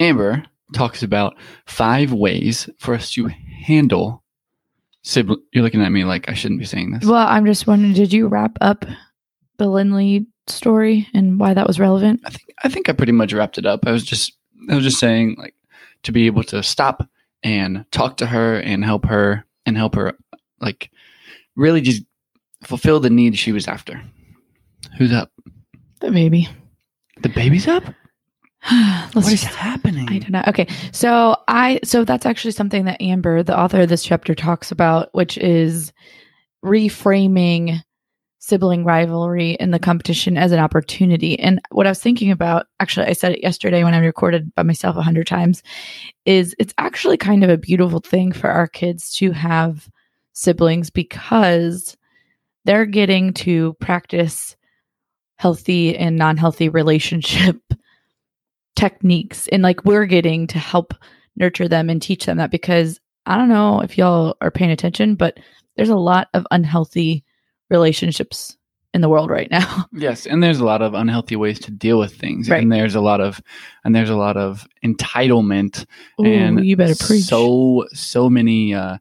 Amber 0.00 0.44
talks 0.74 1.02
about 1.02 1.36
five 1.66 2.12
ways 2.12 2.68
for 2.78 2.94
us 2.94 3.10
to 3.12 3.28
handle 3.28 4.22
sibling. 5.02 5.40
You're 5.52 5.64
looking 5.64 5.82
at 5.82 5.92
me 5.92 6.04
like 6.04 6.28
I 6.28 6.34
shouldn't 6.34 6.60
be 6.60 6.66
saying 6.66 6.92
this. 6.92 7.04
Well, 7.08 7.26
I'm 7.26 7.46
just 7.46 7.66
wondering, 7.66 7.94
did 7.94 8.12
you 8.12 8.28
wrap 8.28 8.58
up 8.60 8.84
the 9.56 9.68
Lindley 9.68 10.26
story 10.46 11.06
and 11.14 11.38
why 11.40 11.54
that 11.54 11.66
was 11.66 11.80
relevant? 11.80 12.20
I 12.26 12.30
think 12.30 12.50
I 12.62 12.68
think 12.68 12.88
I 12.88 12.92
pretty 12.92 13.12
much 13.12 13.32
wrapped 13.32 13.56
it 13.56 13.64
up. 13.66 13.86
I 13.86 13.92
was 13.92 14.04
just 14.04 14.36
I 14.68 14.74
was 14.74 14.84
just 14.84 14.98
saying 14.98 15.36
like 15.38 15.54
to 16.04 16.12
be 16.12 16.26
able 16.26 16.42
to 16.44 16.62
stop 16.62 17.08
and 17.42 17.84
talk 17.90 18.18
to 18.18 18.26
her 18.26 18.58
and 18.58 18.84
help 18.84 19.06
her 19.06 19.44
and 19.66 19.76
help 19.76 19.94
her 19.94 20.16
like 20.60 20.90
really 21.56 21.80
just 21.80 22.02
fulfill 22.64 23.00
the 23.00 23.10
need 23.10 23.36
she 23.36 23.52
was 23.52 23.66
after. 23.68 24.02
Who's 24.98 25.12
up? 25.12 25.30
The 26.00 26.10
baby. 26.10 26.48
The 27.22 27.28
baby's 27.28 27.68
up? 27.68 27.84
Let's 28.70 29.14
what 29.14 29.32
is 29.32 29.40
just- 29.42 29.54
happening? 29.54 30.08
I 30.08 30.18
don't 30.18 30.32
know. 30.32 30.44
Okay. 30.48 30.66
So 30.92 31.36
I 31.48 31.80
so 31.84 32.04
that's 32.04 32.26
actually 32.26 32.52
something 32.52 32.84
that 32.84 33.00
Amber, 33.00 33.42
the 33.42 33.58
author 33.58 33.80
of 33.80 33.88
this 33.88 34.02
chapter, 34.02 34.34
talks 34.34 34.70
about, 34.70 35.08
which 35.14 35.38
is 35.38 35.92
reframing 36.64 37.82
sibling 38.40 38.84
rivalry 38.84 39.52
in 39.60 39.70
the 39.70 39.78
competition 39.78 40.38
as 40.38 40.50
an 40.50 40.58
opportunity. 40.58 41.38
And 41.38 41.60
what 41.70 41.86
I 41.86 41.90
was 41.90 42.00
thinking 42.00 42.30
about, 42.30 42.66
actually 42.80 43.06
I 43.06 43.12
said 43.12 43.32
it 43.32 43.42
yesterday 43.42 43.84
when 43.84 43.94
I 43.94 43.98
recorded 43.98 44.52
by 44.54 44.62
myself 44.62 44.96
a 44.96 45.02
hundred 45.02 45.26
times, 45.26 45.62
is 46.24 46.54
it's 46.58 46.74
actually 46.78 47.18
kind 47.18 47.44
of 47.44 47.50
a 47.50 47.58
beautiful 47.58 48.00
thing 48.00 48.32
for 48.32 48.50
our 48.50 48.66
kids 48.66 49.12
to 49.16 49.30
have 49.32 49.88
siblings 50.32 50.88
because 50.88 51.96
they're 52.64 52.86
getting 52.86 53.34
to 53.34 53.74
practice 53.74 54.56
healthy 55.36 55.96
and 55.96 56.16
non-healthy 56.16 56.70
relationship 56.70 57.60
techniques 58.76 59.48
and 59.48 59.62
like 59.62 59.84
we're 59.84 60.06
getting 60.06 60.46
to 60.46 60.58
help 60.58 60.94
nurture 61.36 61.68
them 61.68 61.90
and 61.90 62.00
teach 62.00 62.24
them 62.24 62.38
that 62.38 62.50
because 62.50 63.00
I 63.26 63.36
don't 63.36 63.50
know 63.50 63.80
if 63.80 63.98
y'all 63.98 64.36
are 64.40 64.50
paying 64.50 64.70
attention, 64.70 65.14
but 65.14 65.38
there's 65.76 65.90
a 65.90 65.96
lot 65.96 66.28
of 66.32 66.46
unhealthy 66.50 67.22
relationships 67.70 68.56
in 68.92 69.00
the 69.00 69.08
world 69.08 69.30
right 69.30 69.50
now. 69.50 69.86
Yes, 69.92 70.26
and 70.26 70.42
there's 70.42 70.58
a 70.60 70.64
lot 70.64 70.82
of 70.82 70.94
unhealthy 70.94 71.36
ways 71.36 71.58
to 71.60 71.70
deal 71.70 71.98
with 71.98 72.14
things, 72.16 72.48
Right. 72.50 72.62
and 72.62 72.72
there's 72.72 72.94
a 72.96 73.00
lot 73.00 73.20
of 73.20 73.40
and 73.84 73.94
there's 73.94 74.10
a 74.10 74.16
lot 74.16 74.36
of 74.36 74.66
entitlement 74.84 75.86
Ooh, 76.20 76.24
and 76.26 76.64
you 76.66 76.76
better 76.76 76.94
preach. 76.96 77.24
so 77.24 77.86
so 77.92 78.28
many. 78.28 78.74
Uh, 78.74 78.98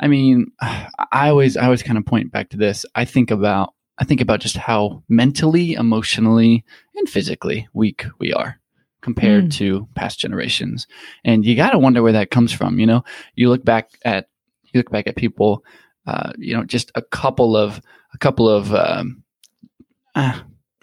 I 0.00 0.08
mean, 0.08 0.52
I 0.60 1.28
always 1.30 1.56
I 1.56 1.64
always 1.64 1.82
kind 1.82 1.98
of 1.98 2.04
point 2.06 2.30
back 2.32 2.50
to 2.50 2.56
this. 2.56 2.84
I 2.94 3.04
think 3.04 3.30
about 3.30 3.74
I 3.98 4.04
think 4.04 4.20
about 4.20 4.40
just 4.40 4.56
how 4.56 5.02
mentally, 5.08 5.74
emotionally, 5.74 6.64
and 6.96 7.08
physically 7.08 7.68
weak 7.72 8.04
we 8.18 8.32
are 8.32 8.58
compared 9.00 9.46
Mm. 9.46 9.52
to 9.54 9.88
past 9.94 10.18
generations, 10.20 10.86
and 11.24 11.44
you 11.44 11.56
got 11.56 11.70
to 11.70 11.78
wonder 11.78 12.02
where 12.02 12.12
that 12.12 12.30
comes 12.30 12.52
from. 12.52 12.78
You 12.78 12.86
know, 12.86 13.04
you 13.34 13.48
look 13.48 13.64
back 13.64 13.90
at 14.04 14.28
you 14.72 14.78
look 14.80 14.90
back 14.90 15.06
at 15.06 15.16
people, 15.16 15.64
uh, 16.06 16.32
you 16.38 16.56
know, 16.56 16.64
just 16.64 16.90
a 16.94 17.02
couple 17.02 17.56
of 17.56 17.80
a 18.14 18.18
couple 18.18 18.48
of 18.48 18.74
um, 18.74 19.22
uh, 20.14 20.40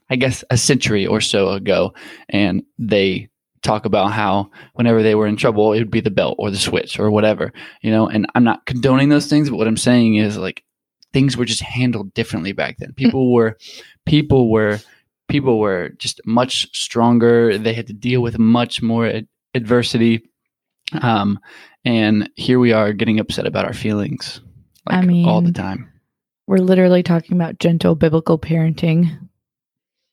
I 0.10 0.16
guess 0.16 0.44
a 0.50 0.58
century 0.58 1.06
or 1.06 1.22
so 1.22 1.50
ago, 1.50 1.94
and 2.30 2.64
they 2.78 3.30
talk 3.62 3.86
about 3.86 4.12
how 4.12 4.50
whenever 4.74 5.04
they 5.04 5.16
were 5.16 5.28
in 5.28 5.36
trouble, 5.36 5.74
it 5.74 5.80
would 5.80 5.92
be 5.92 6.02
the 6.02 6.12
belt 6.12 6.36
or 6.40 6.50
the 6.50 6.58
switch 6.58 7.00
or 7.00 7.12
whatever, 7.12 7.52
you 7.82 7.92
know. 7.92 8.08
And 8.08 8.26
I'm 8.36 8.44
not 8.44 8.66
condoning 8.66 9.10
those 9.10 9.28
things, 9.28 9.50
but 9.50 9.58
what 9.58 9.68
I'm 9.68 9.78
saying 9.78 10.16
is 10.16 10.38
like 10.38 10.64
things 11.14 11.38
were 11.38 11.46
just 11.46 11.62
handled 11.62 12.14
differently 12.14 12.52
back 12.52 12.78
then. 12.78 12.94
People 12.94 13.34
were, 13.34 13.58
people 14.06 14.50
were, 14.50 14.80
people 15.28 15.60
were 15.60 15.90
just 15.98 16.22
much 16.26 16.76
stronger. 16.76 17.58
They 17.58 17.74
had 17.74 17.88
to 17.88 17.94
deal 17.94 18.22
with 18.22 18.40
much 18.40 18.82
more 18.82 19.08
ad- 19.08 19.28
adversity. 19.54 20.24
Um, 21.02 21.40
and 21.86 22.30
here 22.36 22.60
we 22.60 22.74
are 22.74 22.94
getting 22.94 23.20
upset 23.20 23.46
about 23.46 23.66
our 23.66 23.74
feelings, 23.74 24.42
like 24.90 25.04
I 25.04 25.06
mean, 25.06 25.28
all 25.28 25.42
the 25.42 25.52
time. 25.52 25.90
We're 26.48 26.58
literally 26.58 27.04
talking 27.04 27.36
about 27.38 27.60
gentle 27.60 27.96
biblical 27.96 28.38
parenting. 28.40 29.18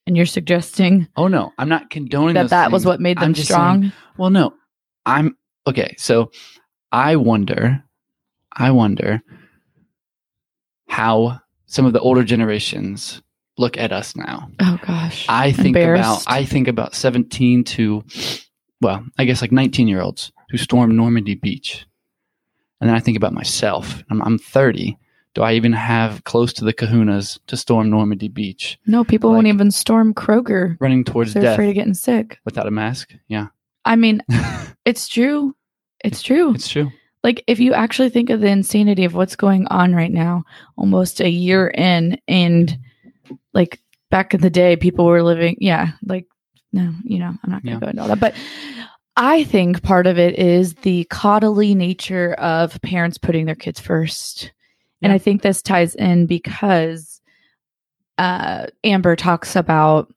And 0.06 0.16
you're 0.16 0.26
suggesting 0.26 1.08
Oh 1.16 1.26
no, 1.28 1.52
I'm 1.58 1.68
not 1.68 1.90
condoning 1.90 2.34
that 2.34 2.50
that 2.50 2.70
was 2.70 2.86
what 2.86 3.00
made 3.00 3.18
them 3.18 3.34
strong. 3.34 3.80
saying- 3.82 3.92
Well, 4.16 4.30
no, 4.30 4.54
I'm 5.04 5.36
okay. 5.66 5.94
So 5.98 6.30
I 6.92 7.16
wonder, 7.16 7.82
I 8.52 8.70
wonder 8.70 9.20
how 10.88 11.40
some 11.66 11.84
of 11.86 11.92
the 11.92 12.00
older 12.00 12.22
generations 12.22 13.20
look 13.58 13.76
at 13.78 13.90
us 13.92 14.14
now. 14.14 14.48
oh 14.60 14.78
gosh. 14.86 15.26
I 15.28 15.50
think 15.52 15.76
about, 15.76 16.22
I 16.26 16.44
think 16.44 16.68
about 16.68 16.94
17 16.94 17.64
to, 17.64 18.04
well, 18.80 19.04
I 19.18 19.24
guess 19.24 19.40
like 19.40 19.52
19 19.52 19.88
year 19.88 20.00
olds 20.00 20.30
who 20.50 20.56
stormed 20.58 20.94
Normandy 20.94 21.34
Beach. 21.34 21.86
And 22.80 22.88
then 22.90 22.96
I 22.96 23.00
think 23.00 23.16
about 23.16 23.32
myself. 23.32 24.02
I'm, 24.10 24.20
I'm 24.22 24.38
30. 24.38 24.98
Do 25.34 25.42
I 25.42 25.52
even 25.54 25.72
have 25.74 26.24
close 26.24 26.52
to 26.54 26.64
the 26.64 26.72
kahunas 26.72 27.38
to 27.48 27.56
storm 27.56 27.90
Normandy 27.90 28.28
Beach 28.28 28.78
no, 28.86 29.04
people 29.04 29.30
won't 29.30 29.46
even 29.46 29.70
storm 29.70 30.14
Kroger. 30.14 30.76
running 30.80 31.04
towards 31.04 31.34
They're 31.34 31.42
death 31.42 31.54
afraid 31.54 31.68
of 31.70 31.74
getting 31.74 31.92
sick. 31.94 32.38
without 32.46 32.66
a 32.66 32.70
mask? 32.70 33.12
Yeah, 33.28 33.48
I 33.84 33.96
mean, 33.96 34.22
it's 34.86 35.08
true. 35.08 35.54
It's 36.04 36.22
true. 36.22 36.54
it's 36.54 36.68
true. 36.68 36.90
like 37.22 37.44
if 37.46 37.58
you 37.60 37.74
actually 37.74 38.08
think 38.10 38.30
of 38.30 38.40
the 38.40 38.46
insanity 38.48 39.04
of 39.04 39.14
what's 39.14 39.36
going 39.36 39.66
on 39.68 39.94
right 39.94 40.12
now 40.12 40.44
almost 40.78 41.20
a 41.20 41.28
year 41.28 41.68
in 41.68 42.18
and 42.28 42.78
like 43.52 43.80
back 44.10 44.32
in 44.34 44.40
the 44.40 44.50
day 44.50 44.76
people 44.76 45.04
were 45.06 45.22
living 45.22 45.56
yeah 45.60 45.92
like 46.04 46.26
no 46.72 46.92
you 47.02 47.18
know 47.18 47.34
i'm 47.42 47.50
not 47.50 47.62
gonna 47.64 47.74
Yeah. 47.76 47.80
go 47.80 47.88
into 47.88 48.02
all 48.02 48.08
that 48.08 48.20
but 48.20 48.34
i 49.16 49.44
think 49.44 49.82
part 49.82 50.06
of 50.06 50.18
it 50.18 50.38
is 50.38 50.74
the 50.76 51.04
coddly 51.10 51.74
nature 51.74 52.34
of 52.34 52.80
parents 52.82 53.18
putting 53.18 53.46
their 53.46 53.54
kids 53.54 53.80
first 53.80 54.52
and 55.02 55.12
i 55.12 55.18
think 55.18 55.42
this 55.42 55.62
ties 55.62 55.94
in 55.96 56.26
because 56.26 57.20
uh 58.18 58.66
amber 58.84 59.16
talks 59.16 59.56
about 59.56 60.12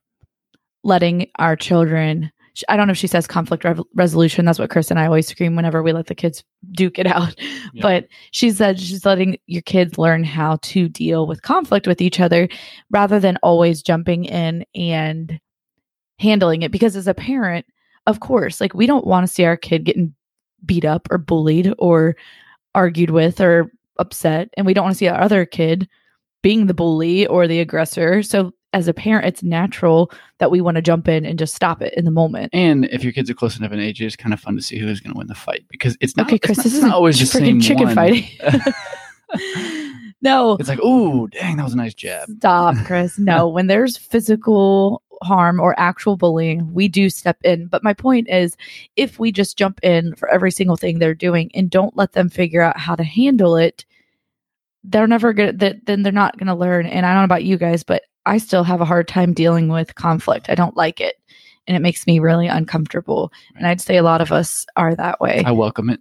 letting 0.82 1.28
our 1.38 1.56
children 1.56 2.30
I 2.68 2.76
don't 2.76 2.86
know 2.86 2.92
if 2.92 2.98
she 2.98 3.06
says 3.06 3.26
conflict 3.26 3.64
rev- 3.64 3.80
resolution. 3.94 4.44
That's 4.44 4.58
what 4.58 4.70
Chris 4.70 4.90
and 4.90 4.98
I 4.98 5.06
always 5.06 5.26
scream 5.26 5.56
whenever 5.56 5.82
we 5.82 5.92
let 5.92 6.06
the 6.06 6.14
kids 6.14 6.44
duke 6.72 6.98
it 6.98 7.06
out. 7.06 7.34
Yeah. 7.72 7.82
But 7.82 8.08
she 8.32 8.50
said 8.50 8.80
she's 8.80 9.06
letting 9.06 9.38
your 9.46 9.62
kids 9.62 9.96
learn 9.96 10.24
how 10.24 10.56
to 10.62 10.88
deal 10.88 11.24
with 11.24 11.42
conflict 11.42 11.86
with 11.86 12.00
each 12.00 12.18
other 12.18 12.48
rather 12.90 13.20
than 13.20 13.38
always 13.44 13.80
jumping 13.80 14.24
in 14.24 14.64
and 14.74 15.38
handling 16.18 16.62
it. 16.62 16.72
Because 16.72 16.96
as 16.96 17.06
a 17.06 17.14
parent, 17.14 17.64
of 18.10 18.20
course, 18.20 18.60
like 18.60 18.74
we 18.74 18.86
don't 18.86 19.06
want 19.06 19.26
to 19.26 19.32
see 19.32 19.44
our 19.44 19.56
kid 19.56 19.84
getting 19.84 20.14
beat 20.66 20.84
up 20.84 21.08
or 21.10 21.18
bullied 21.18 21.72
or 21.78 22.16
argued 22.74 23.10
with 23.10 23.40
or 23.40 23.72
upset. 23.98 24.50
And 24.56 24.66
we 24.66 24.74
don't 24.74 24.84
want 24.84 24.94
to 24.94 24.98
see 24.98 25.08
our 25.08 25.20
other 25.20 25.44
kid 25.44 25.88
being 26.42 26.66
the 26.66 26.74
bully 26.74 27.26
or 27.26 27.46
the 27.46 27.60
aggressor. 27.60 28.22
So 28.22 28.52
as 28.72 28.88
a 28.88 28.94
parent, 28.94 29.26
it's 29.26 29.42
natural 29.42 30.12
that 30.38 30.50
we 30.50 30.60
want 30.60 30.76
to 30.76 30.82
jump 30.82 31.08
in 31.08 31.26
and 31.26 31.38
just 31.38 31.54
stop 31.54 31.82
it 31.82 31.92
in 31.96 32.04
the 32.04 32.10
moment. 32.10 32.50
And 32.52 32.84
if 32.86 33.02
your 33.02 33.12
kids 33.12 33.28
are 33.28 33.34
close 33.34 33.58
enough 33.58 33.72
in 33.72 33.80
age, 33.80 34.00
it's 34.00 34.16
kind 34.16 34.32
of 34.32 34.40
fun 34.40 34.56
to 34.56 34.62
see 34.62 34.78
who's 34.78 35.00
going 35.00 35.12
to 35.12 35.18
win 35.18 35.26
the 35.26 35.34
fight 35.34 35.64
because 35.68 35.96
it's 36.00 36.16
not. 36.16 36.26
okay, 36.26 36.38
Chris, 36.38 36.58
not, 36.58 36.64
this 36.64 36.74
isn't 36.74 36.92
always 36.92 37.18
the 37.18 37.26
same 37.26 37.60
chicken 37.60 37.86
one. 37.86 37.94
fighting. 37.94 38.28
no, 40.22 40.56
It's 40.60 40.68
like, 40.68 40.80
oh, 40.82 41.26
dang, 41.28 41.56
that 41.56 41.64
was 41.64 41.74
a 41.74 41.76
nice 41.76 41.94
jab. 41.94 42.28
Stop, 42.36 42.76
Chris. 42.86 43.18
No, 43.18 43.48
when 43.48 43.66
there's 43.66 43.96
physical 43.96 45.02
harm 45.22 45.60
or 45.60 45.78
actual 45.78 46.16
bullying, 46.16 46.72
we 46.72 46.88
do 46.88 47.10
step 47.10 47.38
in. 47.44 47.66
But 47.66 47.84
my 47.84 47.92
point 47.92 48.28
is, 48.28 48.56
if 48.96 49.18
we 49.18 49.32
just 49.32 49.58
jump 49.58 49.80
in 49.82 50.14
for 50.14 50.28
every 50.28 50.50
single 50.50 50.76
thing 50.76 50.98
they're 50.98 51.14
doing 51.14 51.50
and 51.54 51.70
don't 51.70 51.96
let 51.96 52.12
them 52.12 52.28
figure 52.28 52.62
out 52.62 52.78
how 52.78 52.94
to 52.94 53.04
handle 53.04 53.56
it, 53.56 53.84
they're 54.84 55.06
never 55.06 55.32
gonna. 55.32 55.52
That 55.52 55.86
then 55.86 56.02
they're 56.02 56.12
not 56.12 56.38
gonna 56.38 56.56
learn. 56.56 56.86
And 56.86 57.04
I 57.04 57.10
don't 57.10 57.20
know 57.20 57.24
about 57.24 57.44
you 57.44 57.58
guys, 57.58 57.82
but 57.82 58.04
I 58.26 58.38
still 58.38 58.64
have 58.64 58.80
a 58.80 58.86
hard 58.86 59.08
time 59.08 59.32
dealing 59.32 59.68
with 59.68 59.94
conflict. 59.94 60.48
I 60.48 60.54
don't 60.54 60.76
like 60.76 61.00
it, 61.00 61.16
and 61.66 61.76
it 61.76 61.80
makes 61.80 62.06
me 62.06 62.18
really 62.18 62.46
uncomfortable. 62.46 63.32
And 63.56 63.66
I'd 63.66 63.80
say 63.80 63.96
a 63.96 64.02
lot 64.02 64.20
of 64.20 64.32
us 64.32 64.66
are 64.76 64.94
that 64.94 65.20
way. 65.20 65.42
I 65.44 65.52
welcome 65.52 65.90
it. 65.90 66.00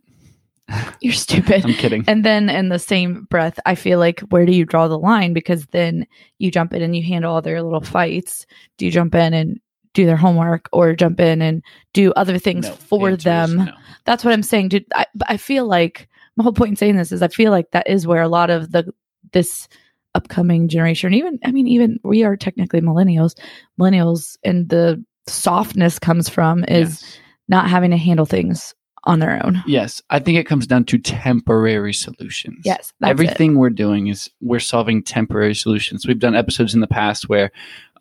You're 1.01 1.13
stupid. 1.13 1.65
I'm 1.65 1.73
kidding. 1.73 2.03
And 2.07 2.23
then 2.25 2.49
in 2.49 2.69
the 2.69 2.79
same 2.79 3.23
breath, 3.29 3.59
I 3.65 3.75
feel 3.75 3.99
like 3.99 4.19
where 4.29 4.45
do 4.45 4.51
you 4.51 4.65
draw 4.65 4.87
the 4.87 4.99
line? 4.99 5.33
Because 5.33 5.65
then 5.67 6.05
you 6.37 6.51
jump 6.51 6.73
in 6.73 6.81
and 6.81 6.95
you 6.95 7.03
handle 7.03 7.33
all 7.33 7.41
their 7.41 7.61
little 7.61 7.81
fights. 7.81 8.45
Do 8.77 8.85
you 8.85 8.91
jump 8.91 9.15
in 9.15 9.33
and 9.33 9.59
do 9.93 10.05
their 10.05 10.17
homework 10.17 10.69
or 10.71 10.93
jump 10.95 11.19
in 11.19 11.41
and 11.41 11.63
do 11.93 12.11
other 12.13 12.37
things 12.37 12.67
No, 12.67 12.73
for 12.75 13.09
is 13.11 13.23
them? 13.23 13.55
no. 13.57 13.73
That's 14.05 14.23
what 14.23 14.33
I'm 14.33 14.43
saying. 14.43 14.69
Dude, 14.69 14.85
I, 14.93 15.05
I 15.27 15.37
feel 15.37 15.65
like 15.65 16.07
my 16.35 16.43
whole 16.43 16.53
point 16.53 16.69
in 16.71 16.75
saying 16.75 16.95
this 16.95 17.11
is 17.11 17.21
I 17.21 17.27
feel 17.27 17.51
like 17.51 17.71
that 17.71 17.89
is 17.89 18.05
where 18.07 18.21
a 18.21 18.27
lot 18.29 18.49
of 18.49 18.71
the 18.71 18.91
this 19.33 19.67
upcoming 20.15 20.67
generation, 20.67 21.13
even 21.13 21.39
I 21.43 21.51
mean, 21.51 21.67
even 21.67 21.99
we 22.03 22.23
are 22.23 22.35
technically 22.37 22.81
millennials, 22.81 23.35
millennials, 23.79 24.37
and 24.43 24.69
the 24.69 25.03
softness 25.27 25.99
comes 25.99 26.29
from 26.29 26.63
is 26.65 27.01
Yes. 27.01 27.17
not 27.47 27.69
having 27.69 27.91
to 27.91 27.97
handle 27.97 28.25
things 28.25 28.73
on 29.05 29.19
their 29.19 29.43
own. 29.45 29.63
Yes, 29.65 30.01
I 30.09 30.19
think 30.19 30.37
it 30.37 30.45
comes 30.45 30.67
down 30.67 30.85
to 30.85 30.97
temporary 30.97 31.93
solutions. 31.93 32.61
Yes, 32.63 32.93
that's 32.99 33.09
it. 33.09 33.11
Everything 33.11 33.55
we're 33.55 33.69
doing 33.69 34.07
is 34.07 34.29
we're 34.41 34.59
solving 34.59 35.03
temporary 35.03 35.55
solutions. 35.55 36.05
We've 36.05 36.19
done 36.19 36.35
episodes 36.35 36.73
in 36.73 36.81
the 36.81 36.87
past 36.87 37.29
where 37.29 37.51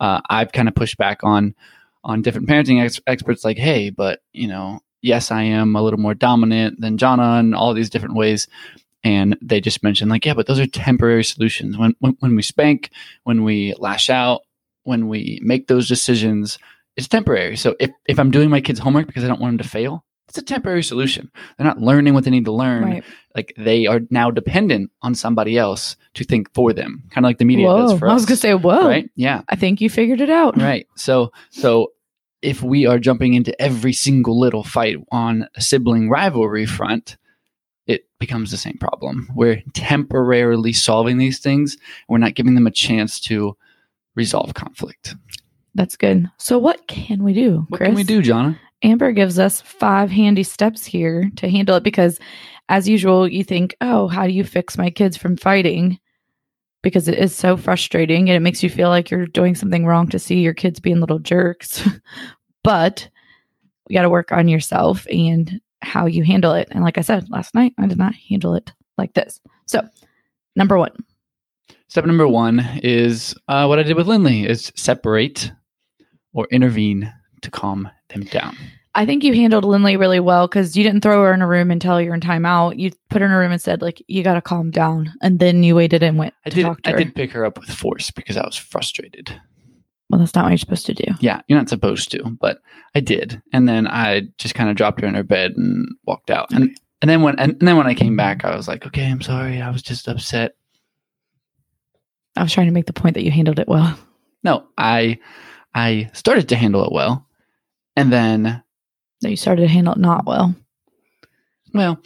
uh, 0.01 0.21
I've 0.29 0.53
kind 0.53 0.69
of 0.69 0.75
pushed 0.75 0.99
back 0.99 1.23
on 1.23 1.55
on 2.05 2.23
different 2.23 2.49
parenting 2.49 2.83
ex- 2.83 3.01
experts, 3.07 3.45
like, 3.45 3.59
"Hey, 3.59 3.91
but 3.91 4.21
you 4.33 4.49
know, 4.49 4.81
yes, 5.03 5.31
I 5.31 5.43
am 5.43 5.77
a 5.77 5.83
little 5.83 6.01
more 6.01 6.15
dominant 6.15 6.81
than 6.81 6.99
Jana 6.99 7.39
in 7.41 7.55
all 7.55 7.75
these 7.75 7.91
different 7.91 8.15
ways." 8.15 8.49
And 9.05 9.39
they 9.41 9.61
just 9.61 9.83
mentioned, 9.83 10.11
like, 10.11 10.27
"Yeah, 10.27 10.35
but 10.35 10.47
those 10.47 10.59
are 10.59 10.67
temporary 10.67 11.25
solutions. 11.25 11.79
When 11.79 11.95
when, 12.01 12.17
when 12.21 12.35
we 12.35 12.43
spank, 12.43 12.91
when 13.25 13.45
we 13.45 13.75
lash 13.79 14.11
out, 14.11 14.43
when 14.85 15.09
we 15.09 15.39
make 15.43 15.69
those 15.69 15.89
decisions, 15.89 16.59
it's 16.97 17.09
temporary. 17.09 17.57
So 17.57 17.77
if 17.79 17.91
if 18.09 18.19
I'm 18.19 18.31
doing 18.31 18.51
my 18.51 18.61
kids' 18.61 18.81
homework 18.81 19.07
because 19.07 19.25
I 19.25 19.29
don't 19.29 19.41
want 19.41 19.53
them 19.59 19.65
to 19.65 19.69
fail." 19.69 20.05
It's 20.39 20.51
a 20.51 20.55
temporary 20.55 20.83
solution. 20.85 21.31
They're 21.57 21.67
not 21.67 21.81
learning 21.81 22.15
what 22.15 22.25
they 22.25 22.31
need 22.31 22.45
to 22.45 22.53
learn 22.53 22.85
Right. 22.85 23.05
like 23.35 23.53
they 23.57 23.87
are 23.87 24.01
now 24.11 24.31
dependent 24.31 24.91
on 25.03 25.15
somebody 25.15 25.59
else 25.59 25.97
to 26.15 26.25
think 26.25 26.53
for 26.55 26.73
them, 26.73 27.03
kind 27.11 27.25
of 27.25 27.29
like 27.29 27.39
the 27.39 27.45
media 27.45 27.67
Whoa. 27.67 27.79
does 27.89 27.99
for 27.99 28.07
us. 28.07 28.11
I 28.11 28.15
was 28.15 28.25
gonna 28.27 28.37
say, 28.37 28.55
whoa. 28.55 28.87
right? 28.89 29.11
Yeah, 29.17 29.43
I 29.49 29.57
think 29.57 29.81
you 29.81 29.91
figured 29.91 30.21
it 30.21 30.31
out. 30.31 30.57
right. 30.57 30.87
So, 30.97 31.33
so 31.51 31.93
if 32.43 32.63
we 32.63 32.87
are 32.87 32.99
jumping 33.01 33.35
into 33.35 33.61
every 33.61 33.93
single 33.93 34.39
little 34.39 34.63
fight 34.63 34.97
on 35.11 35.49
a 35.57 35.61
sibling 35.61 36.09
rivalry 36.09 36.67
front, 36.67 37.17
it 37.87 38.05
becomes 38.21 38.51
the 38.53 38.57
same 38.57 38.77
problem. 38.79 39.29
We're 39.35 39.63
temporarily 39.73 40.73
solving 40.73 41.19
these 41.19 41.39
things. 41.41 41.77
We're 42.09 42.19
not 42.19 42.35
giving 42.35 42.55
them 42.55 42.67
a 42.67 42.71
chance 42.71 43.19
to 43.21 43.57
resolve 44.15 44.55
conflict. 44.55 45.17
That's 45.75 45.97
good. 45.97 46.31
So 46.39 46.59
what 46.59 46.87
can 46.87 47.23
we 47.25 47.33
do, 47.33 47.67
What 47.69 47.81
can 47.81 47.95
we 47.95 48.05
do, 48.05 48.21
Jana? 48.23 48.59
Amber 48.83 49.13
gives 49.13 49.39
us 49.39 49.61
five 49.61 50.11
handy 50.11 50.43
steps 50.43 50.85
here 50.85 51.31
to 51.37 51.49
handle 51.49 51.77
it 51.77 51.83
because 51.83 52.19
as 52.69 52.89
usual 52.89 53.27
you 53.27 53.43
think, 53.43 53.77
"Oh, 53.81 54.09
how 54.09 54.27
do 54.27 54.33
you 54.33 54.45
fix 54.45 54.79
my 54.79 54.91
kids 54.91 55.17
from 55.17 55.37
fighting?" 55.37 55.99
Because 56.83 57.09
it 57.09 57.19
is 57.19 57.35
so 57.35 57.57
frustrating 57.57 58.29
and 58.29 58.37
it 58.37 58.41
makes 58.41 58.63
you 58.63 58.71
feel 58.71 58.89
like 58.89 59.11
you're 59.11 59.27
doing 59.27 59.55
something 59.55 59.85
wrong 59.85 60.09
to 60.09 60.19
see 60.19 60.41
your 60.41 60.55
kids 60.55 60.79
being 60.79 61.01
little 61.01 61.19
jerks. 61.19 61.87
but 62.63 63.09
you 63.89 63.95
got 63.95 64.03
to 64.03 64.11
work 64.11 64.31
on 64.33 64.49
yourself 64.49 65.07
and 65.11 65.61
how 65.83 66.07
you 66.07 66.23
handle 66.23 66.53
it. 66.53 66.69
And 66.71 66.85
like 66.85 66.99
I 66.99 67.03
said 67.03 67.29
last 67.31 67.55
night, 67.55 67.73
I 67.79 67.87
did 67.87 67.99
not 67.99 68.15
handle 68.15 68.55
it 68.55 68.73
like 68.97 69.15
this. 69.15 69.41
So, 69.67 69.87
number 70.55 70.79
1, 70.79 70.91
Step 71.91 72.05
number 72.05 72.29
one 72.29 72.61
is 72.83 73.35
uh, 73.49 73.65
what 73.65 73.79
I 73.79 73.83
did 73.83 73.97
with 73.97 74.07
Lindley: 74.07 74.45
is 74.47 74.71
separate 74.77 75.51
or 76.35 76.47
intervene 76.51 77.11
to 77.41 77.51
calm 77.51 77.89
them 78.09 78.25
down. 78.25 78.57
I 78.95 79.07
think 79.07 79.23
you 79.23 79.33
handled 79.35 79.65
Lindley 79.65 79.97
really 79.97 80.19
well 80.19 80.49
because 80.49 80.77
you 80.77 80.83
didn't 80.83 81.03
throw 81.03 81.23
her 81.23 81.33
in 81.33 81.43
a 81.43 81.47
room 81.47 81.71
and 81.71 81.81
tell 81.81 81.97
her 81.97 82.03
you're 82.03 82.15
in 82.15 82.21
timeout. 82.21 82.79
You 82.79 82.91
put 83.11 83.21
her 83.21 83.27
in 83.27 83.33
a 83.33 83.39
room 83.39 83.53
and 83.53 83.61
said, 83.61 83.81
like, 83.81 84.03
you 84.09 84.25
got 84.25 84.35
to 84.35 84.41
calm 84.43 84.71
down. 84.71 85.13
And 85.23 85.39
then 85.39 85.63
you 85.63 85.77
waited 85.77 86.03
and 86.03 86.19
went 86.19 86.35
I 86.45 86.51
to 86.51 86.57
did. 86.57 86.63
talk 86.63 86.83
to 86.83 86.89
I 86.91 86.93
her. 86.93 86.99
did 86.99 87.15
pick 87.15 87.31
her 87.33 87.45
up 87.45 87.59
with 87.61 87.71
force 87.71 88.11
because 88.11 88.37
I 88.37 88.45
was 88.45 88.57
frustrated. 88.57 89.41
Well, 90.11 90.19
that's 90.19 90.35
not 90.35 90.45
what 90.45 90.51
you're 90.51 90.59
supposed 90.59 90.87
to 90.87 90.95
do. 90.95 91.05
Yeah, 91.21 91.43
you're 91.47 91.59
not 91.59 91.69
supposed 91.69 92.11
to, 92.13 92.25
but 92.41 92.61
I 92.95 93.01
did, 93.01 93.43
and 93.53 93.69
then 93.69 93.87
I 93.87 94.23
just 94.39 94.55
kind 94.55 94.71
of 94.71 94.77
dropped 94.77 95.03
her 95.03 95.07
in 95.07 95.15
her 95.15 95.23
bed 95.23 95.53
and 95.57 95.87
walked 96.07 96.31
out. 96.31 96.51
And 96.51 96.75
and 97.03 97.11
then 97.11 97.21
when 97.21 97.39
and, 97.39 97.53
and 97.53 97.69
then 97.69 97.77
when 97.77 97.87
I 97.87 97.93
came 97.95 98.17
back, 98.17 98.43
I 98.43 98.57
was 98.57 98.67
like, 98.67 98.87
okay, 98.87 99.05
I'm 99.07 99.21
sorry, 99.21 99.61
I 99.61 99.69
was 99.71 99.83
just 99.83 100.09
upset. 100.09 100.57
I 102.37 102.43
was 102.43 102.53
trying 102.53 102.69
to 102.69 102.73
make 102.73 102.87
the 102.87 102.95
point 102.95 103.15
that 103.15 103.23
you 103.23 103.31
handled 103.31 103.59
it 103.59 103.69
well. 103.69 103.99
No, 104.43 104.67
I 104.79 105.19
I 105.75 106.11
started 106.15 106.49
to 106.49 106.57
handle 106.57 106.85
it 106.85 106.93
well, 106.93 107.27
and 107.99 108.13
then 108.13 108.63
That 109.23 109.31
you 109.31 109.37
started 109.37 109.63
to 109.63 109.69
handle 109.69 109.95
it 109.95 109.99
not 109.99 110.25
well. 110.27 110.55
well, 111.75 112.01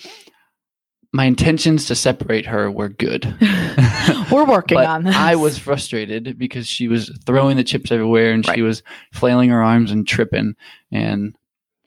my 1.12 1.26
intentions 1.26 1.86
to 1.86 1.94
separate 1.94 2.46
her 2.46 2.70
were 2.70 2.88
good. 2.88 3.24
We're 4.32 4.46
working 4.46 4.78
on 4.78 5.04
this. 5.04 5.14
I 5.14 5.34
was 5.34 5.58
frustrated 5.58 6.38
because 6.38 6.66
she 6.66 6.88
was 6.88 7.10
throwing 7.26 7.56
the 7.58 7.64
chips 7.64 7.92
everywhere 7.92 8.32
and 8.32 8.46
Right. 8.48 8.54
she 8.56 8.62
was 8.62 8.82
flailing 9.12 9.50
her 9.50 9.62
arms 9.62 9.90
and 9.90 10.08
tripping. 10.08 10.56
And 10.90 11.36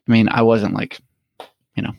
I 0.08 0.12
mean, 0.12 0.28
I 0.28 0.42
wasn't 0.42 0.74
like, 0.74 1.00
you 1.74 1.82
know, 1.82 1.92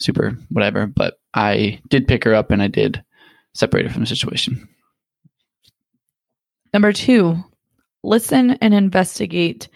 super 0.00 0.38
whatever, 0.48 0.86
but 0.86 1.18
I 1.34 1.80
did 1.88 2.08
pick 2.08 2.24
her 2.24 2.34
up 2.34 2.50
and 2.50 2.62
I 2.62 2.68
did 2.68 3.04
separate 3.52 3.86
her 3.86 3.92
from 3.92 4.00
the 4.02 4.06
situation. 4.06 4.66
Number 6.72 6.92
two, 6.92 7.36
listen 8.02 8.52
and 8.62 8.74
investigate. 8.74 9.68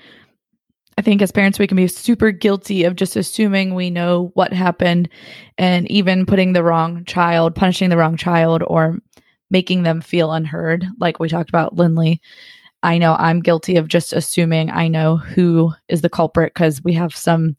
I 0.99 1.03
think 1.03 1.23
as 1.23 1.33
parents, 1.33 1.59
we 1.59 1.67
can 1.67 1.77
be 1.77 1.89
super 1.89 2.31
guilty 2.31 2.85
of 2.85 2.97
just 2.97 3.17
assuming 3.17 3.75
we 3.75 3.91
know 3.91 4.31
what 4.35 4.53
happened 4.53 5.09
and 5.57 5.91
even 5.91 6.27
putting 6.27 6.53
the 6.53 6.63
wrong 6.63 7.05
child, 7.05 7.55
punishing 7.55 7.89
the 7.89 7.97
wrong 7.97 8.17
child, 8.17 8.63
or 8.67 8.99
making 9.51 9.83
them 9.83 10.01
feel 10.01 10.33
unheard. 10.33 10.85
Like 10.99 11.19
we 11.19 11.29
talked 11.29 11.49
about 11.49 11.77
Lindley. 11.77 12.21
I 12.83 12.99
know 12.99 13.15
I'm 13.19 13.41
guilty 13.41 13.77
of 13.77 13.89
just 13.89 14.13
assuming 14.13 14.71
I 14.71 14.89
know 14.89 15.17
who 15.17 15.73
is 15.89 16.01
the 16.01 16.09
culprit 16.09 16.55
because 16.55 16.83
we 16.83 16.95
have 16.95 17.15
some, 17.15 17.57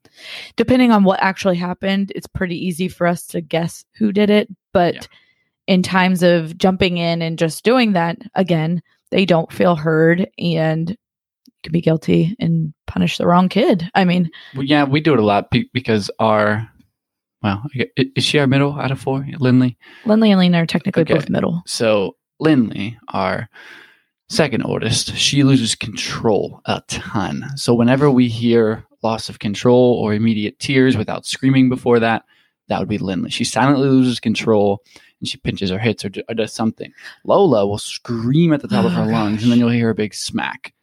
depending 0.56 0.92
on 0.92 1.04
what 1.04 1.22
actually 1.22 1.58
happened, 1.58 2.12
it's 2.16 2.28
pretty 2.28 2.56
easy 2.56 2.88
for 2.88 3.06
us 3.06 3.28
to 3.28 3.42
guess 3.42 3.86
who 3.98 4.12
did 4.12 4.30
it. 4.30 4.50
But 4.74 4.96
Yeah. 4.96 5.02
in 5.68 5.84
times 5.84 6.24
of 6.24 6.58
jumping 6.58 6.98
in 6.98 7.22
and 7.22 7.38
just 7.38 7.64
doing 7.64 7.94
that, 7.94 8.18
again, 8.36 8.82
they 9.12 9.26
don't 9.26 9.52
feel 9.52 9.76
heard 9.76 10.28
and 10.40 10.98
could 11.63 11.72
be 11.72 11.82
guilty 11.82 12.36
and 12.39 12.74
punish 12.88 13.18
the 13.18 13.27
wrong 13.27 13.50
kid. 13.50 13.89
I 13.96 14.06
mean, 14.06 14.30
Well, 14.56 14.63
yeah, 14.63 14.84
we 14.84 15.00
do 15.01 15.13
it 15.13 15.20
a 15.20 15.25
lot 15.25 15.50
be- 15.51 15.70
because 15.74 16.10
our, 16.20 16.70
well, 17.44 17.63
is 17.96 18.24
she 18.24 18.39
our 18.39 18.48
middle 18.48 18.74
out 18.80 18.91
of 18.91 19.00
four, 19.00 19.25
Lindley? 19.39 19.77
Lindley 20.06 20.32
and 20.32 20.39
Lena 20.39 20.60
are 20.63 20.65
technically 20.65 21.03
Okay. 21.03 21.13
both 21.15 21.30
middle. 21.30 21.62
So 21.65 22.15
Lindley, 22.39 22.98
our 23.10 23.50
second 24.30 24.63
oldest, 24.63 25.15
she 25.15 25.44
loses 25.44 25.75
control 25.75 26.62
a 26.65 26.82
ton. 26.88 27.46
So 27.56 27.74
whenever 27.74 28.10
we 28.10 28.27
hear 28.27 28.86
loss 29.03 29.30
of 29.30 29.39
control 29.39 29.96
or 29.96 30.13
immediate 30.13 30.60
tears 30.60 30.96
without 30.96 31.25
screaming 31.25 31.70
before 31.70 32.00
that, 32.00 32.24
that 32.68 32.80
would 32.80 32.88
be 32.89 32.98
Lindley. 32.98 33.30
She 33.32 33.44
silently 33.44 33.89
loses 33.89 34.20
control 34.20 34.82
and 35.20 35.27
she 35.27 35.38
pinches 35.38 35.72
or 35.72 35.80
hits 35.80 36.06
or, 36.06 36.12
or 36.30 36.36
does 36.36 36.53
something. 36.53 36.94
Lola 37.25 37.68
will 37.68 37.77
scream 37.77 38.53
at 38.53 38.62
the 38.62 38.68
top 38.68 38.86
of 38.86 38.94
her 38.94 39.03
Oh, 39.03 39.08
lungs 39.08 39.44
and 39.44 39.51
then 39.51 39.60
you'll 39.60 39.70
hear 39.70 39.89
a 39.89 39.96
big 39.96 40.13
smack. 40.13 40.74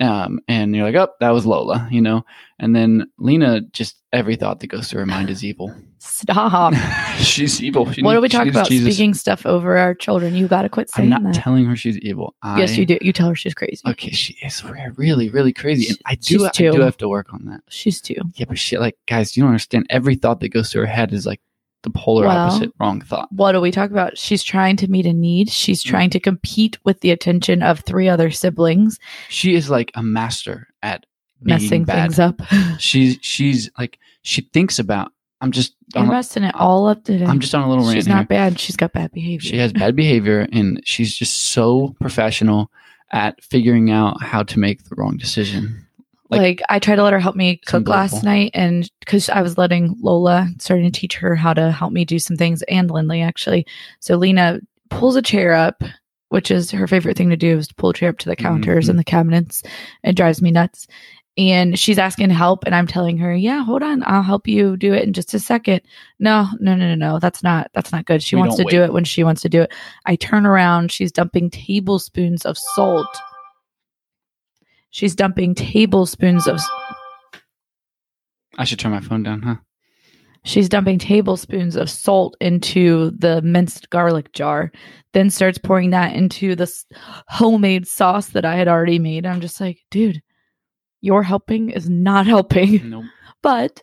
Um, 0.00 0.40
and 0.48 0.74
you're 0.74 0.84
like, 0.84 0.94
oh, 0.94 1.12
that 1.20 1.30
was 1.30 1.44
Lola, 1.44 1.86
you 1.90 2.00
know? 2.00 2.24
And 2.58 2.74
then 2.74 3.10
Lena, 3.18 3.60
just 3.60 4.00
every 4.14 4.34
thought 4.34 4.60
that 4.60 4.68
goes 4.68 4.88
through 4.88 5.00
her 5.00 5.06
mind 5.06 5.28
is 5.28 5.44
evil. 5.44 5.74
Stop. 5.98 6.72
she's 7.18 7.62
evil. 7.62 7.90
She 7.92 8.02
what 8.02 8.16
are 8.16 8.20
we 8.20 8.24
needs- 8.24 8.32
she 8.32 8.38
talking 8.38 8.46
needs 8.46 8.56
about? 8.56 8.68
Jesus. 8.68 8.94
Speaking 8.94 9.12
stuff 9.12 9.44
over 9.44 9.76
our 9.76 9.94
children. 9.94 10.34
You 10.34 10.48
got 10.48 10.62
to 10.62 10.70
quit 10.70 10.88
saying 10.88 11.10
that. 11.10 11.16
I'm 11.16 11.22
not 11.24 11.34
that. 11.34 11.42
telling 11.42 11.66
her 11.66 11.76
she's 11.76 11.98
evil. 11.98 12.34
I, 12.42 12.60
yes, 12.60 12.78
you 12.78 12.86
do. 12.86 12.96
You 13.02 13.12
tell 13.12 13.28
her 13.28 13.34
she's 13.34 13.52
crazy. 13.52 13.82
Okay, 13.86 14.10
she 14.10 14.38
is 14.42 14.64
really, 14.96 15.28
really 15.28 15.52
crazy, 15.52 15.88
and 15.88 15.98
I 16.06 16.14
do, 16.14 16.46
I 16.46 16.50
do 16.50 16.80
have 16.80 16.96
to 16.98 17.08
work 17.08 17.34
on 17.34 17.44
that. 17.46 17.60
She's 17.68 18.00
two. 18.00 18.16
Yeah, 18.34 18.46
but 18.48 18.58
she, 18.58 18.78
like, 18.78 18.96
guys, 19.06 19.36
you 19.36 19.42
don't 19.42 19.50
understand. 19.50 19.86
Every 19.90 20.14
thought 20.14 20.40
that 20.40 20.48
goes 20.48 20.72
through 20.72 20.82
her 20.82 20.86
head 20.86 21.12
is 21.12 21.26
like 21.26 21.40
the 21.82 21.90
polar 21.90 22.26
Well- 22.26 22.36
opposite 22.36 22.72
wrong 22.78 23.00
thought. 23.00 23.28
What 23.32 23.52
do 23.52 23.60
we 23.60 23.70
talk 23.70 23.90
about? 23.90 24.18
She's 24.18 24.42
trying 24.42 24.76
to 24.76 24.88
meet 24.88 25.06
a 25.06 25.12
need. 25.12 25.50
She's 25.50 25.82
mm. 25.82 25.88
trying 25.88 26.10
to 26.10 26.20
compete 26.20 26.78
with 26.84 27.00
the 27.00 27.10
attention 27.10 27.62
of 27.62 27.80
three 27.80 28.08
other 28.08 28.30
siblings, 28.30 28.98
She 29.28 29.54
is 29.54 29.70
like 29.70 29.90
a 29.94 30.02
master 30.02 30.68
at 30.82 31.06
messing 31.40 31.84
bad. 31.84 32.02
things 32.02 32.18
up. 32.18 32.40
She's 32.78 33.18
she's 33.20 33.70
like 33.78 33.98
she 34.22 34.42
thinks 34.42 34.78
about. 34.78 35.12
I'm 35.42 35.52
just 35.52 35.74
on, 35.96 36.08
messing 36.08 36.44
it 36.44 36.54
uh, 36.54 36.58
all 36.58 36.86
up 36.86 37.02
today. 37.04 37.24
I'm 37.24 37.40
just 37.40 37.54
on 37.54 37.62
a 37.62 37.68
little 37.70 37.84
rant 37.84 37.96
She's 37.96 38.06
here. 38.06 38.14
not 38.14 38.28
bad. 38.28 38.60
She's 38.60 38.76
got 38.76 38.92
bad 38.92 39.10
behavior. 39.12 39.48
She 39.48 39.56
has 39.56 39.72
bad 39.72 39.96
behavior, 39.96 40.46
and 40.52 40.82
she's 40.84 41.16
just 41.16 41.44
so 41.44 41.96
professional 41.98 42.70
at 43.10 43.42
figuring 43.42 43.90
out 43.90 44.22
how 44.22 44.42
to 44.42 44.58
make 44.58 44.84
the 44.84 44.94
wrong 44.96 45.16
decision. 45.16 45.86
Like, 46.30 46.40
like- 46.40 46.62
I 46.68 46.78
tried 46.78 46.96
to 46.96 47.02
let 47.02 47.12
her 47.12 47.18
help 47.18 47.36
me 47.36 47.56
cook 47.66 47.88
last 47.88 48.22
night, 48.24 48.50
and 48.54 48.90
because 49.00 49.28
I 49.28 49.42
was 49.42 49.58
letting 49.58 49.96
Lola 50.00 50.48
starting 50.58 50.90
to 50.90 51.00
teach 51.00 51.16
her 51.16 51.34
how 51.34 51.52
to 51.54 51.70
help 51.70 51.92
me 51.92 52.04
do 52.04 52.18
some 52.18 52.36
things, 52.36 52.62
and 52.62 52.90
Lindley 52.90 53.22
actually. 53.22 53.66
So 54.00 54.16
Lena 54.16 54.60
pulls 54.90 55.16
a 55.16 55.22
chair 55.22 55.52
up, 55.54 55.82
which 56.30 56.50
is 56.50 56.70
her 56.70 56.86
favorite 56.86 57.16
thing 57.16 57.30
to 57.30 57.36
do, 57.36 57.58
is 57.58 57.68
to 57.68 57.74
pull 57.74 57.90
a 57.90 57.94
chair 57.94 58.10
up 58.10 58.18
to 58.18 58.28
the 58.28 58.36
counters 58.36 58.86
Mhm. 58.86 58.90
and 58.90 58.98
the 58.98 59.04
cabinets. 59.04 59.62
It 60.04 60.16
drives 60.16 60.40
me 60.40 60.50
nuts. 60.50 60.86
And 61.38 61.78
she's 61.78 61.96
asking 61.98 62.30
help, 62.30 62.64
and 62.66 62.74
I'm 62.74 62.88
telling 62.88 63.16
her, 63.18 63.34
"Yeah, 63.34 63.62
hold 63.64 63.82
on, 63.82 64.02
I'll 64.04 64.20
help 64.22 64.48
you 64.48 64.76
do 64.76 64.92
it 64.92 65.04
in 65.04 65.12
just 65.12 65.32
a 65.32 65.38
second. 65.38 65.80
No, 66.18 66.48
no, 66.58 66.74
no, 66.74 66.88
no, 66.88 66.94
no. 66.96 67.18
That's 67.20 67.42
not 67.42 67.70
that's 67.72 67.92
not 67.92 68.04
good. 68.04 68.22
She 68.22 68.34
We 68.36 68.40
wants 68.40 68.56
to 68.56 68.64
don't 68.64 68.70
do 68.70 68.82
it 68.82 68.92
when 68.92 69.04
she 69.04 69.22
wants 69.24 69.40
to 69.42 69.48
do 69.48 69.62
it. 69.62 69.72
I 70.06 70.16
turn 70.16 70.44
around, 70.44 70.90
she's 70.90 71.12
dumping 71.12 71.48
tablespoons 71.48 72.44
of 72.44 72.58
salt. 72.58 73.06
She's 74.90 75.14
dumping 75.14 75.54
tablespoons 75.54 76.46
of 76.46 76.60
I 78.58 78.64
should 78.64 78.78
turn 78.78 78.92
my 78.92 79.00
phone 79.00 79.22
down, 79.22 79.42
huh? 79.42 79.56
She's 80.44 80.68
dumping 80.68 80.98
tablespoons 80.98 81.76
of 81.76 81.90
salt 81.90 82.36
into 82.40 83.10
the 83.10 83.42
minced 83.42 83.90
garlic 83.90 84.32
jar, 84.32 84.72
then 85.12 85.28
starts 85.28 85.58
pouring 85.58 85.90
that 85.90 86.14
into 86.14 86.56
this 86.56 86.86
homemade 87.28 87.86
sauce 87.86 88.28
that 88.28 88.44
I 88.44 88.56
had 88.56 88.68
already 88.68 88.98
made. 88.98 89.26
I'm 89.26 89.40
just 89.40 89.60
like, 89.60 89.78
dude, 89.90 90.22
your 91.00 91.22
helping 91.22 91.70
is 91.70 91.88
not 91.88 92.26
helping. 92.26 92.80
Nope. 92.90 93.04
But 93.42 93.82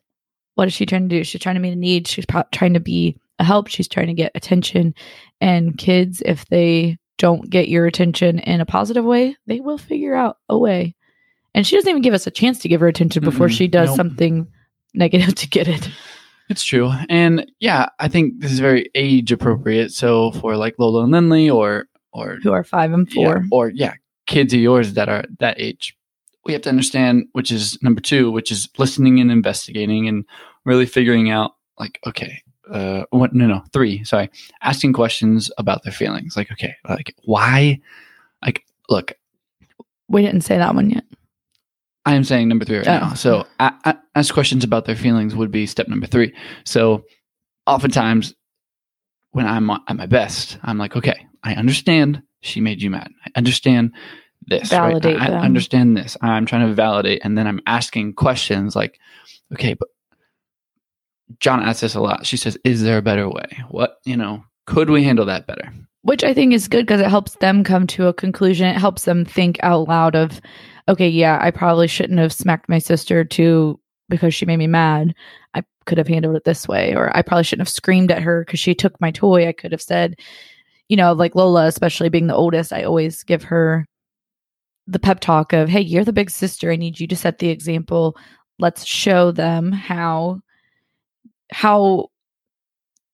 what 0.55 0.67
is 0.67 0.73
she 0.73 0.85
trying 0.85 1.09
to 1.09 1.15
do? 1.15 1.23
She's 1.23 1.41
trying 1.41 1.55
to 1.55 1.61
meet 1.61 1.73
a 1.73 1.75
need. 1.75 2.07
She's 2.07 2.25
pro- 2.25 2.43
trying 2.51 2.73
to 2.73 2.79
be 2.79 3.17
a 3.39 3.43
help. 3.43 3.67
She's 3.67 3.87
trying 3.87 4.07
to 4.07 4.13
get 4.13 4.31
attention. 4.35 4.93
And 5.41 5.77
kids, 5.77 6.21
if 6.25 6.45
they 6.47 6.97
don't 7.17 7.49
get 7.49 7.69
your 7.69 7.87
attention 7.87 8.37
in 8.39 8.61
a 8.61 8.65
positive 8.65 9.03
way, 9.05 9.35
they 9.47 9.59
will 9.59 9.77
figure 9.79 10.13
out 10.13 10.37
a 10.49 10.57
way. 10.57 10.95
And 11.57 11.65
she 11.65 11.75
doesn't 11.75 11.89
even 11.89 12.03
give 12.03 12.13
us 12.13 12.27
a 12.27 12.31
chance 12.31 12.59
to 12.59 12.67
give 12.69 12.81
her 12.81 12.87
attention 12.87 13.23
before 13.23 13.47
Mm-mm. 13.47 13.57
she 13.57 13.67
does 13.67 13.89
Nope. 13.89 13.97
something 13.97 14.47
negative 14.93 15.33
to 15.33 15.49
get 15.49 15.67
it. 15.67 15.89
It's 16.49 16.63
true. 16.63 16.91
And 17.09 17.51
yeah, 17.59 17.89
I 17.97 18.07
think 18.07 18.39
this 18.41 18.51
is 18.51 18.59
very 18.59 18.91
age 18.93 19.31
appropriate. 19.31 19.91
So 19.91 20.31
for 20.33 20.55
like 20.55 20.75
Lola 20.77 21.01
and 21.01 21.11
Lindley 21.11 21.49
or 21.49 21.87
or 22.13 22.37
Who 22.43 22.51
are 22.51 22.63
five 22.63 22.93
and 22.93 23.11
four. 23.11 23.37
Yeah, 23.37 23.47
or 23.51 23.69
yeah, 23.71 23.93
kids 24.27 24.53
of 24.53 24.59
yours 24.59 24.93
that 24.93 25.09
are 25.09 25.23
that 25.39 25.59
age. 25.59 25.97
We 26.45 26.53
have 26.53 26.61
to 26.61 26.69
understand, 26.69 27.25
which 27.31 27.51
is 27.51 27.81
number 27.81 28.01
two, 28.01 28.29
which 28.31 28.51
is 28.51 28.69
listening 28.77 29.19
and 29.19 29.31
investigating 29.31 30.07
and 30.07 30.25
really 30.63 30.85
figuring 30.85 31.31
out, 31.31 31.55
like, 31.79 31.99
okay, 32.05 32.41
uh, 32.71 33.03
what? 33.09 33.33
No, 33.33 33.47
no, 33.47 33.63
three. 33.73 34.03
Sorry, 34.03 34.29
asking 34.61 34.93
questions 34.93 35.49
about 35.57 35.83
their 35.83 35.91
feelings. 35.91 36.37
Like, 36.37 36.51
okay, 36.51 36.75
like 36.87 37.15
why? 37.25 37.81
Like, 38.45 38.63
look, 38.89 39.13
We 40.07 40.21
didn't 40.21 40.41
say 40.41 40.57
that 40.59 40.75
one 40.75 40.91
yet. 40.91 41.03
I 42.07 42.15
am 42.15 42.23
saying 42.23 42.47
number 42.47 42.65
three 42.65 42.77
right 42.77 42.87
Oh. 42.87 42.99
now. 43.09 43.13
So 43.13 43.45
a- 43.59 43.73
a- 43.85 43.97
ask 44.15 44.33
questions 44.33 44.63
about 44.63 44.85
their 44.85 44.95
feelings 44.95 45.35
would 45.35 45.51
be 45.51 45.65
step 45.67 45.87
number 45.87 46.07
three. 46.07 46.33
So 46.63 47.03
oftentimes 47.67 48.33
when 49.31 49.45
I'm 49.45 49.69
at 49.69 49.95
my 49.95 50.05
best, 50.07 50.57
I'm 50.63 50.77
like, 50.77 50.95
okay, 50.95 51.27
I 51.43 51.53
understand 51.55 52.23
she 52.41 52.61
made 52.61 52.81
you 52.81 52.89
mad. 52.89 53.11
I 53.25 53.31
understand 53.35 53.91
this. 54.45 54.71
right? 54.71 54.87
Validate 54.89 55.19
I, 55.21 55.25
I 55.25 55.29
them. 55.31 55.41
understand 55.41 55.97
this. 55.97 56.15
I'm 56.21 56.45
trying 56.45 56.67
to 56.67 56.73
validate. 56.73 57.21
And 57.23 57.37
then 57.37 57.45
I'm 57.45 57.59
asking 57.67 58.13
questions 58.13 58.75
like, 58.75 58.97
okay, 59.53 59.73
but 59.73 59.89
Jana 61.39 61.63
asks 61.63 61.81
this 61.81 61.95
a 61.95 61.99
lot. 61.99 62.25
She 62.25 62.37
says, 62.37 62.57
is 62.63 62.81
there 62.83 62.97
a 62.97 63.01
better 63.01 63.27
way? 63.29 63.63
What, 63.69 63.97
you 64.05 64.15
know, 64.15 64.43
could 64.65 64.89
we 64.89 65.03
handle 65.03 65.25
that 65.25 65.45
better? 65.45 65.73
Which 66.03 66.23
I 66.23 66.33
think 66.33 66.53
is 66.53 66.69
good 66.69 66.85
because 66.85 67.01
it 67.01 67.07
helps 67.09 67.35
them 67.41 67.65
come 67.65 67.85
to 67.87 68.07
a 68.07 68.13
conclusion. 68.13 68.67
It 68.67 68.77
helps 68.77 69.03
them 69.03 69.25
think 69.25 69.57
out 69.61 69.89
loud 69.89 70.15
of, 70.15 70.39
okay, 70.87 71.07
yeah, 71.07 71.37
I 71.41 71.51
probably 71.51 71.87
shouldn't 71.87 72.19
have 72.19 72.33
smacked 72.33 72.69
my 72.69 72.79
sister 72.79 73.23
too 73.23 73.79
because 74.09 74.33
she 74.33 74.45
made 74.45 74.57
me 74.57 74.67
mad. 74.67 75.13
I 75.53 75.63
could 75.85 75.97
have 75.97 76.07
handled 76.07 76.35
it 76.35 76.43
this 76.43 76.67
way. 76.67 76.95
Or 76.95 77.15
I 77.15 77.21
probably 77.21 77.43
shouldn't 77.43 77.67
have 77.67 77.73
screamed 77.73 78.11
at 78.11 78.21
her 78.21 78.43
because 78.45 78.59
she 78.59 78.73
took 78.75 78.99
my 79.01 79.11
toy. 79.11 79.47
I 79.47 79.51
could 79.51 79.71
have 79.71 79.81
said, 79.81 80.15
you 80.89 80.97
know, 80.97 81.13
like 81.13 81.35
Lola, 81.35 81.67
especially 81.67 82.09
being 82.09 82.27
the 82.27 82.35
oldest, 82.35 82.71
I 82.71 82.83
always 82.83 83.23
give 83.23 83.43
her 83.43 83.85
the 84.87 84.99
pep 84.99 85.19
talk 85.19 85.51
of, 85.53 85.67
hey, 85.67 85.81
you're 85.81 86.05
the 86.05 86.13
big 86.13 86.29
sister. 86.29 86.71
I 86.71 86.77
need 86.77 86.99
you 86.99 87.07
to 87.07 87.15
set 87.15 87.39
the 87.39 87.49
example. 87.49 88.15
Let's 88.59 88.85
show 88.85 89.31
them 89.31 89.71
how 89.71 90.41
how 91.51 92.09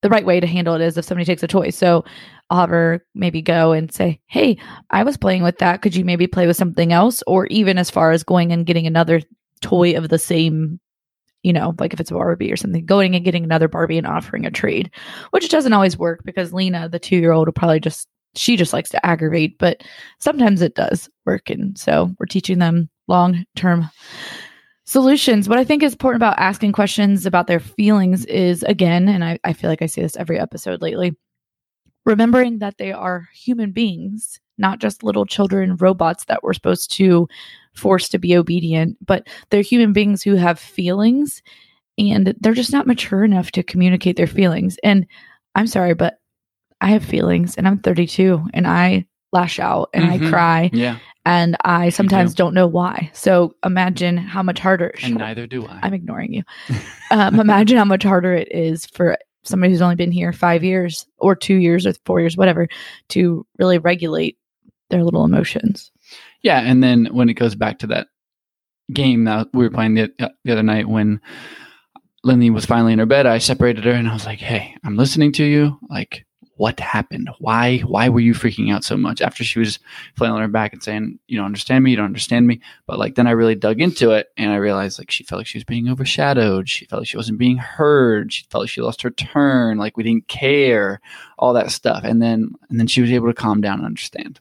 the 0.01 0.09
right 0.09 0.25
way 0.25 0.39
to 0.39 0.47
handle 0.47 0.75
it 0.75 0.81
is 0.81 0.97
if 0.97 1.05
somebody 1.05 1.25
takes 1.25 1.43
a 1.43 1.47
toy. 1.47 1.69
So 1.69 2.03
Have 2.53 2.69
her 2.69 3.05
maybe 3.15 3.41
go 3.41 3.71
and 3.71 3.91
say, 3.91 4.19
Hey, 4.27 4.57
I 4.89 5.03
was 5.03 5.17
playing 5.17 5.43
with 5.43 5.57
that. 5.59 5.81
Could 5.81 5.95
you 5.95 6.05
maybe 6.05 6.27
play 6.27 6.47
with 6.47 6.57
something 6.57 6.93
else? 6.93 7.23
Or 7.27 7.47
even 7.47 7.77
as 7.77 7.89
far 7.89 8.11
as 8.11 8.23
going 8.23 8.51
and 8.51 8.65
getting 8.65 8.87
another 8.87 9.21
toy 9.61 9.95
of 9.95 10.09
the 10.09 10.19
same, 10.19 10.79
you 11.41 11.53
know, 11.53 11.73
like 11.79 11.93
if 11.93 11.99
it's 11.99 12.11
a 12.11 12.13
Barbie 12.13 12.51
or 12.51 12.57
something, 12.57 12.85
going 12.85 13.15
and 13.15 13.25
getting 13.25 13.43
another 13.43 13.67
Barbie 13.67 13.97
and 13.97 14.07
offering 14.07 14.45
a 14.45 14.51
trade, 14.51 14.91
which 15.31 15.49
doesn't 15.49 15.73
always 15.73 15.97
work 15.97 16.21
because 16.23 16.53
Lena, 16.53 16.89
the 16.89 16.99
two 16.99 17.17
year 17.17 17.31
old, 17.31 17.47
will 17.47 17.53
probably 17.53 17.79
just, 17.79 18.07
she 18.35 18.55
just 18.55 18.73
likes 18.73 18.89
to 18.91 19.05
aggravate, 19.05 19.57
but 19.59 19.83
sometimes 20.19 20.61
it 20.61 20.75
does 20.75 21.09
work. 21.25 21.49
And 21.49 21.77
so 21.77 22.13
we're 22.19 22.25
teaching 22.25 22.59
them 22.59 22.89
long 23.07 23.45
term 23.55 23.89
solutions. 24.85 25.47
What 25.49 25.59
I 25.59 25.63
think 25.63 25.83
is 25.83 25.93
important 25.93 26.19
about 26.19 26.39
asking 26.39 26.71
questions 26.71 27.25
about 27.25 27.47
their 27.47 27.59
feelings 27.59 28.25
is, 28.25 28.63
again, 28.63 29.07
and 29.07 29.23
I, 29.23 29.39
I 29.43 29.53
feel 29.53 29.69
like 29.69 29.81
I 29.81 29.87
say 29.87 30.01
this 30.01 30.15
every 30.17 30.39
episode 30.39 30.81
lately, 30.81 31.15
remembering 32.05 32.59
that 32.59 32.77
they 32.77 32.91
are 32.91 33.27
human 33.33 33.71
beings, 33.71 34.39
not 34.57 34.79
just 34.79 35.03
little 35.03 35.25
children, 35.25 35.75
robots 35.77 36.25
that 36.25 36.43
we're 36.43 36.53
supposed 36.53 36.91
to 36.93 37.27
force 37.73 38.07
to 38.09 38.19
be 38.19 38.35
obedient, 38.37 38.97
but 39.05 39.27
they're 39.49 39.61
human 39.61 39.93
beings 39.93 40.21
who 40.21 40.35
have 40.35 40.59
feelings 40.59 41.41
and 41.97 42.35
they're 42.41 42.53
just 42.53 42.71
not 42.73 42.87
mature 42.87 43.23
enough 43.23 43.51
to 43.51 43.63
communicate 43.63 44.15
their 44.15 44.27
feelings. 44.27 44.77
And 44.83 45.05
I'm 45.55 45.67
sorry, 45.67 45.93
but 45.93 46.19
I 46.81 46.87
have 46.87 47.03
feelings 47.05 47.55
and 47.55 47.67
I'm 47.67 47.79
32 47.79 48.43
and 48.53 48.67
I 48.67 49.05
lash 49.31 49.59
out 49.59 49.89
and 49.93 50.05
I 50.05 50.19
Mhm. 50.19 50.29
cry 50.29 50.69
Yeah. 50.73 50.97
and 51.25 51.55
I 51.65 51.89
sometimes 51.89 52.33
do. 52.33 52.43
don't 52.43 52.53
know 52.53 52.67
why. 52.67 53.09
So 53.13 53.55
imagine 53.65 54.17
how 54.17 54.43
much 54.43 54.59
harder. 54.59 54.93
And 55.01 55.15
neither 55.15 55.47
do 55.47 55.65
I. 55.65 55.79
I'm 55.83 55.93
ignoring 55.93 56.33
you. 56.33 56.43
Um, 57.09 57.39
imagine 57.39 57.77
how 57.77 57.85
much 57.85 58.03
harder 58.03 58.33
it 58.33 58.51
is 58.51 58.85
for 58.85 59.17
somebody 59.43 59.71
who's 59.71 59.82
only 59.82 59.95
been 59.95 60.12
here 60.12 60.34
five 60.34 60.63
years 60.63 61.06
or 61.17 61.36
two 61.36 61.56
years 61.56 61.86
or 61.86 61.93
four 62.06 62.19
years, 62.19 62.38
whatever, 62.38 62.67
to 63.10 63.45
really 63.60 63.77
regulate 63.77 64.38
their 64.89 65.03
little 65.03 65.25
emotions. 65.25 65.91
Yeah, 66.41 66.60
and 66.60 66.84
then 66.84 67.08
when 67.12 67.29
it 67.29 67.36
goes 67.36 67.56
back 67.56 67.79
to 67.79 67.88
that 67.88 68.08
game 68.91 69.25
that 69.25 69.47
we 69.53 69.63
were 69.63 69.71
playing 69.71 69.95
the, 69.95 70.13
uh, 70.19 70.29
the 70.43 70.51
other 70.51 70.63
night 70.63 70.88
when 70.88 71.21
Lindley 72.23 72.49
was 72.49 72.65
finally 72.65 72.93
in 72.93 72.99
her 72.99 73.06
bed, 73.06 73.25
I 73.25 73.38
separated 73.38 73.86
her 73.86 73.91
and 73.91 74.08
I 74.08 74.13
was 74.13 74.25
like, 74.25 74.39
"Hey, 74.39 74.75
I'm 74.84 74.97
listening 74.97 75.32
to 75.34 75.43
you. 75.43 75.77
Like, 75.89 76.25
what 76.55 76.79
happened? 76.79 77.29
Why? 77.39 77.79
Why 77.79 78.09
were 78.09 78.19
you 78.19 78.33
freaking 78.33 78.73
out 78.73 78.83
so 78.83 78.97
much?" 78.97 79.21
After 79.21 79.43
she 79.43 79.59
was 79.59 79.79
flailing 80.15 80.41
her 80.41 80.47
back 80.47 80.73
and 80.73 80.83
saying, 80.83 81.19
"You 81.27 81.37
don't 81.37 81.45
understand 81.45 81.83
me. 81.83 81.91
You 81.91 81.97
don't 81.97 82.05
understand 82.05 82.47
me." 82.47 82.61
But 82.85 82.99
like, 82.99 83.15
then 83.15 83.27
I 83.27 83.31
really 83.31 83.55
dug 83.55 83.81
into 83.81 84.11
it 84.11 84.27
and 84.37 84.51
I 84.51 84.55
realized 84.55 84.99
like 84.99 85.11
she 85.11 85.23
felt 85.23 85.39
like 85.39 85.47
she 85.47 85.57
was 85.57 85.63
being 85.63 85.89
overshadowed. 85.89 86.69
She 86.69 86.85
felt 86.85 87.01
like 87.01 87.07
she 87.07 87.17
wasn't 87.17 87.39
being 87.39 87.57
heard. 87.57 88.31
She 88.31 88.45
felt 88.49 88.63
like 88.63 88.69
she 88.69 88.81
lost 88.81 89.01
her 89.01 89.11
turn. 89.11 89.77
Like 89.77 89.97
we 89.97 90.03
didn't 90.03 90.27
care. 90.27 91.01
All 91.37 91.53
that 91.53 91.71
stuff. 91.71 92.03
And 92.03 92.21
then 92.21 92.51
and 92.69 92.79
then 92.79 92.87
she 92.87 93.01
was 93.01 93.11
able 93.11 93.27
to 93.27 93.33
calm 93.33 93.61
down 93.61 93.79
and 93.79 93.85
understand. 93.85 94.39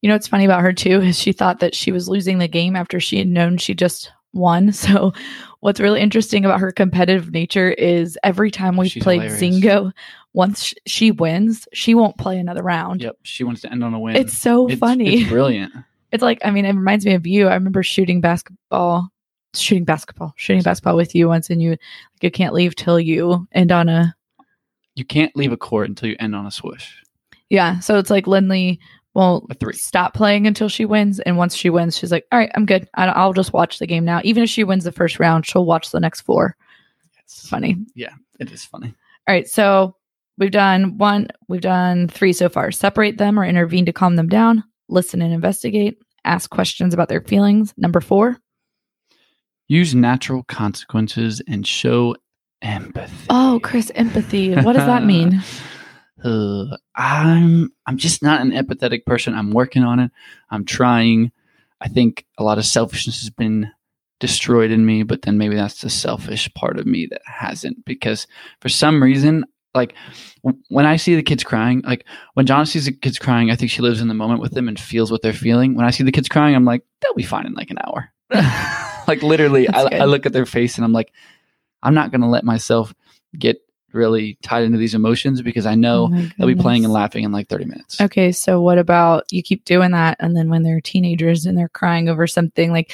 You 0.00 0.08
know 0.08 0.16
what's 0.16 0.28
funny 0.28 0.44
about 0.44 0.60
her 0.60 0.72
too 0.72 1.00
is 1.00 1.18
she 1.18 1.32
thought 1.32 1.60
that 1.60 1.74
she 1.74 1.90
was 1.90 2.10
losing 2.10 2.38
the 2.38 2.48
game 2.48 2.76
after 2.76 3.00
she 3.00 3.18
had 3.18 3.26
known 3.26 3.56
she 3.56 3.74
just 3.74 4.12
won. 4.34 4.72
So 4.84 5.14
what's 5.60 5.80
really 5.80 6.00
interesting 6.00 6.44
about 6.44 6.60
her 6.60 6.70
competitive 6.70 7.32
nature 7.32 7.70
is 7.70 8.18
every 8.22 8.50
time 8.50 8.76
we've 8.76 8.90
She's 8.90 9.02
played 9.02 9.22
hilarious. 9.22 9.62
Zingo, 9.62 9.92
once 10.34 10.74
she 10.86 11.10
wins, 11.10 11.66
she 11.72 11.94
won't 11.94 12.18
play 12.18 12.38
another 12.38 12.62
round. 12.62 13.00
Yep, 13.00 13.16
she 13.22 13.42
wants 13.44 13.62
to 13.62 13.72
end 13.72 13.82
on 13.82 13.94
a 13.94 13.98
win. 13.98 14.16
It's 14.16 14.36
so 14.36 14.66
It's- 14.66 14.78
funny. 14.78 15.22
It's 15.22 15.30
brilliant. 15.30 15.72
It's 16.12 16.22
like, 16.22 16.38
I 16.44 16.52
mean, 16.52 16.64
it 16.64 16.72
reminds 16.76 17.04
me 17.04 17.14
of 17.14 17.26
you. 17.26 17.48
I 17.48 17.54
remember 17.54 17.82
shooting 17.82 18.20
basketball, 18.20 19.08
shooting 19.52 19.82
basketball, 19.84 20.32
shooting 20.36 20.62
basketball 20.62 20.94
with 20.94 21.12
you 21.12 21.26
once, 21.26 21.50
and 21.50 21.60
you 21.60 21.70
like 21.70 21.78
you 22.22 22.30
can't 22.30 22.54
leave 22.54 22.76
till 22.76 23.00
you 23.00 23.48
end 23.50 23.72
on 23.72 23.88
a 23.88 24.14
You 24.94 25.04
can't 25.04 25.34
leave 25.34 25.50
a 25.50 25.56
court 25.56 25.88
until 25.88 26.08
you 26.10 26.14
end 26.20 26.36
on 26.36 26.46
a 26.46 26.52
swoosh. 26.52 26.88
yeah. 27.50 27.80
So 27.80 27.98
it's 27.98 28.10
like 28.10 28.28
Lindley 28.28 28.78
won't 29.12 29.52
stop 29.74 30.14
playing 30.14 30.46
until 30.46 30.68
she 30.68 30.84
wins, 30.84 31.18
and 31.18 31.36
once 31.36 31.56
she 31.56 31.68
wins, 31.68 31.98
she's 31.98 32.12
like, 32.12 32.26
"All 32.30 32.38
right, 32.38 32.50
I'm 32.54 32.64
good. 32.66 32.88
I'll 32.94 33.32
just 33.32 33.52
watch 33.52 33.80
the 33.80 33.86
game 33.88 34.04
now." 34.04 34.20
Even 34.22 34.44
if 34.44 34.50
she 34.50 34.62
wins 34.62 34.84
the 34.84 34.92
first 34.92 35.18
round, 35.18 35.46
she'll 35.46 35.64
watch 35.66 35.90
the 35.90 35.98
next 35.98 36.20
four. 36.20 36.54
It's 37.24 37.48
Funny. 37.48 37.76
Yeah, 37.96 38.12
it 38.38 38.52
is 38.52 38.64
funny. 38.64 38.94
All 39.26 39.34
right, 39.34 39.48
so 39.48 39.96
we've 40.38 40.50
done 40.50 40.98
one, 40.98 41.28
we've 41.48 41.60
done 41.60 42.08
three 42.08 42.32
so 42.32 42.48
far. 42.48 42.70
Separate 42.72 43.18
them 43.18 43.38
or 43.38 43.44
intervene 43.44 43.86
to 43.86 43.92
calm 43.92 44.16
them 44.16 44.28
down, 44.28 44.64
listen 44.88 45.22
and 45.22 45.32
investigate, 45.32 45.98
ask 46.24 46.50
questions 46.50 46.94
about 46.94 47.08
their 47.08 47.20
feelings. 47.22 47.72
Number 47.76 48.00
four, 48.00 48.36
Use 49.66 49.94
natural 49.94 50.42
consequences 50.42 51.40
and 51.48 51.66
show 51.66 52.16
empathy. 52.60 53.26
oh, 53.30 53.60
Chris, 53.62 53.90
empathy. 53.94 54.54
What 54.54 54.74
does 54.74 54.86
that 54.86 55.04
mean? 55.06 55.42
Uh, 56.22 56.76
I'm 56.96 57.72
I'm 57.86 57.96
just 57.96 58.22
not 58.22 58.42
an 58.42 58.50
empathetic 58.50 59.06
person. 59.06 59.34
I'm 59.34 59.52
working 59.52 59.82
on 59.82 60.00
it. 60.00 60.10
I'm 60.50 60.64
trying. 60.66 61.32
I 61.80 61.88
think 61.88 62.26
a 62.38 62.44
lot 62.44 62.58
of 62.58 62.66
selfishness 62.66 63.20
has 63.22 63.30
been 63.30 63.70
destroyed 64.20 64.70
in 64.70 64.84
me, 64.86 65.02
but 65.02 65.22
then 65.22 65.38
maybe 65.38 65.54
that's 65.54 65.80
the 65.80 65.90
selfish 65.90 66.52
part 66.54 66.78
of 66.78 66.86
me 66.86 67.06
that 67.06 67.22
hasn't 67.26 67.84
because 67.86 68.26
for 68.60 68.68
some 68.68 69.02
reason 69.02 69.44
like 69.74 69.94
when 70.68 70.86
I 70.86 70.96
see 70.96 71.16
the 71.16 71.22
kids 71.22 71.42
crying, 71.42 71.82
like 71.84 72.04
when 72.34 72.46
Jana 72.46 72.66
sees 72.66 72.84
the 72.84 72.92
kids 72.92 73.18
crying, 73.18 73.50
I 73.50 73.56
think 73.56 73.70
she 73.70 73.82
lives 73.82 74.00
in 74.00 74.08
the 74.08 74.14
moment 74.14 74.40
with 74.40 74.52
them 74.52 74.68
and 74.68 74.78
feels 74.78 75.10
what 75.10 75.22
they're 75.22 75.32
feeling. 75.32 75.74
When 75.74 75.84
I 75.84 75.90
see 75.90 76.04
the 76.04 76.12
kids 76.12 76.28
crying, 76.28 76.54
I'm 76.54 76.64
like, 76.64 76.82
they'll 77.00 77.14
be 77.14 77.24
fine 77.24 77.46
in 77.46 77.54
like 77.54 77.70
an 77.70 77.78
hour. 77.84 78.12
like 79.08 79.22
literally, 79.22 79.68
I. 79.68 80.02
I 80.02 80.04
look 80.04 80.26
at 80.26 80.32
their 80.32 80.46
face 80.46 80.76
and 80.76 80.84
I'm 80.84 80.92
like, 80.92 81.12
I'm 81.82 81.94
not 81.94 82.10
going 82.10 82.20
to 82.20 82.28
let 82.28 82.44
myself 82.44 82.94
get 83.38 83.60
really 83.92 84.36
tied 84.42 84.64
into 84.64 84.78
these 84.78 84.94
emotions 84.94 85.40
because 85.40 85.66
I 85.66 85.76
know 85.76 86.10
Oh 86.12 86.28
they'll 86.36 86.48
be 86.48 86.54
playing 86.56 86.84
and 86.84 86.92
laughing 86.92 87.24
in 87.24 87.32
like 87.32 87.48
30 87.48 87.64
minutes. 87.66 88.00
Okay, 88.00 88.32
so 88.32 88.60
what 88.60 88.78
about 88.78 89.24
you 89.30 89.42
keep 89.42 89.64
doing 89.64 89.92
that 89.92 90.16
and 90.20 90.36
then 90.36 90.50
when 90.50 90.64
they're 90.64 90.80
teenagers 90.80 91.46
and 91.46 91.56
they're 91.56 91.68
crying 91.68 92.08
over 92.08 92.26
something 92.26 92.72
like 92.72 92.92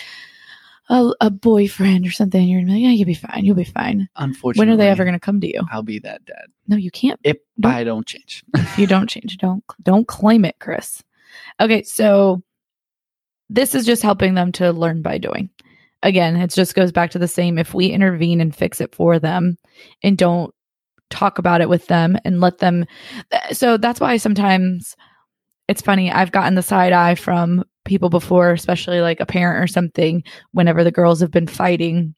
a, 0.91 1.11
a 1.23 1.31
boyfriend 1.31 2.07
or 2.07 2.11
something, 2.11 2.47
you're 2.47 2.61
like, 2.67 2.81
yeah, 2.81 2.89
you'll 2.91 3.07
be 3.07 3.15
fine. 3.15 3.45
You'll 3.45 3.55
be 3.55 3.65
fine. 3.65 4.09
Unfortunately, 4.17 4.67
When 4.69 4.75
are 4.75 4.77
they 4.77 4.89
ever 4.91 5.05
going 5.05 5.15
to 5.15 5.21
come 5.21 5.41
to 5.41 5.47
you? 5.47 5.63
I'll 5.73 5.83
be 5.85 5.99
that 6.01 6.25
dad 6.27 6.47
No, 6.69 6.77
you 6.77 6.91
can't. 6.91 7.19
if 7.25 7.37
Don't- 7.59 7.73
I 7.73 7.85
don't 7.85 8.07
change. 8.07 8.45
If 8.57 8.79
you 8.79 8.87
don't 8.87 9.09
change, 9.09 9.39
don't 9.39 9.65
don't 9.83 10.07
claim 10.07 10.45
it, 10.45 10.57
Chris. 10.61 11.03
Okay, 11.61 11.83
so 11.85 12.43
this 13.49 13.75
is 13.75 13.87
just 13.87 14.03
helping 14.03 14.35
them 14.35 14.53
to 14.53 14.73
learn 14.73 15.01
by 15.03 15.19
doing. 15.19 15.49
Again, 16.03 16.37
it 16.37 16.51
just 16.51 16.75
goes 16.75 16.93
back 16.93 17.11
to 17.11 17.19
the 17.19 17.29
same. 17.29 17.59
If 17.59 17.75
we 17.75 17.87
intervene 17.89 18.41
and 18.41 18.55
fix 18.55 18.81
it 18.81 18.95
for 18.95 19.19
them, 19.19 19.59
and 20.03 20.17
don't 20.17 20.53
talk 21.11 21.39
about 21.39 21.61
it 21.61 21.69
with 21.69 21.87
them 21.89 22.17
and 22.25 22.41
let 22.41 22.59
them, 22.59 22.87
so 23.53 23.77
that's 23.77 24.01
why 24.01 24.17
sometimes 24.17 24.97
it's 25.69 25.83
funny. 25.83 26.11
I've 26.11 26.33
gotten 26.33 26.55
the 26.55 26.63
side 26.63 26.93
eye 26.93 27.15
from 27.17 27.65
people 27.85 28.11
before, 28.11 28.53
especially 28.53 29.01
like 29.01 29.21
a 29.21 29.27
parent 29.27 29.63
or 29.63 29.67
something. 29.67 30.23
Whenever 30.53 30.85
the 30.85 30.91
girls 30.93 31.21
have 31.21 31.31
been 31.31 31.47
fighting, 31.47 32.15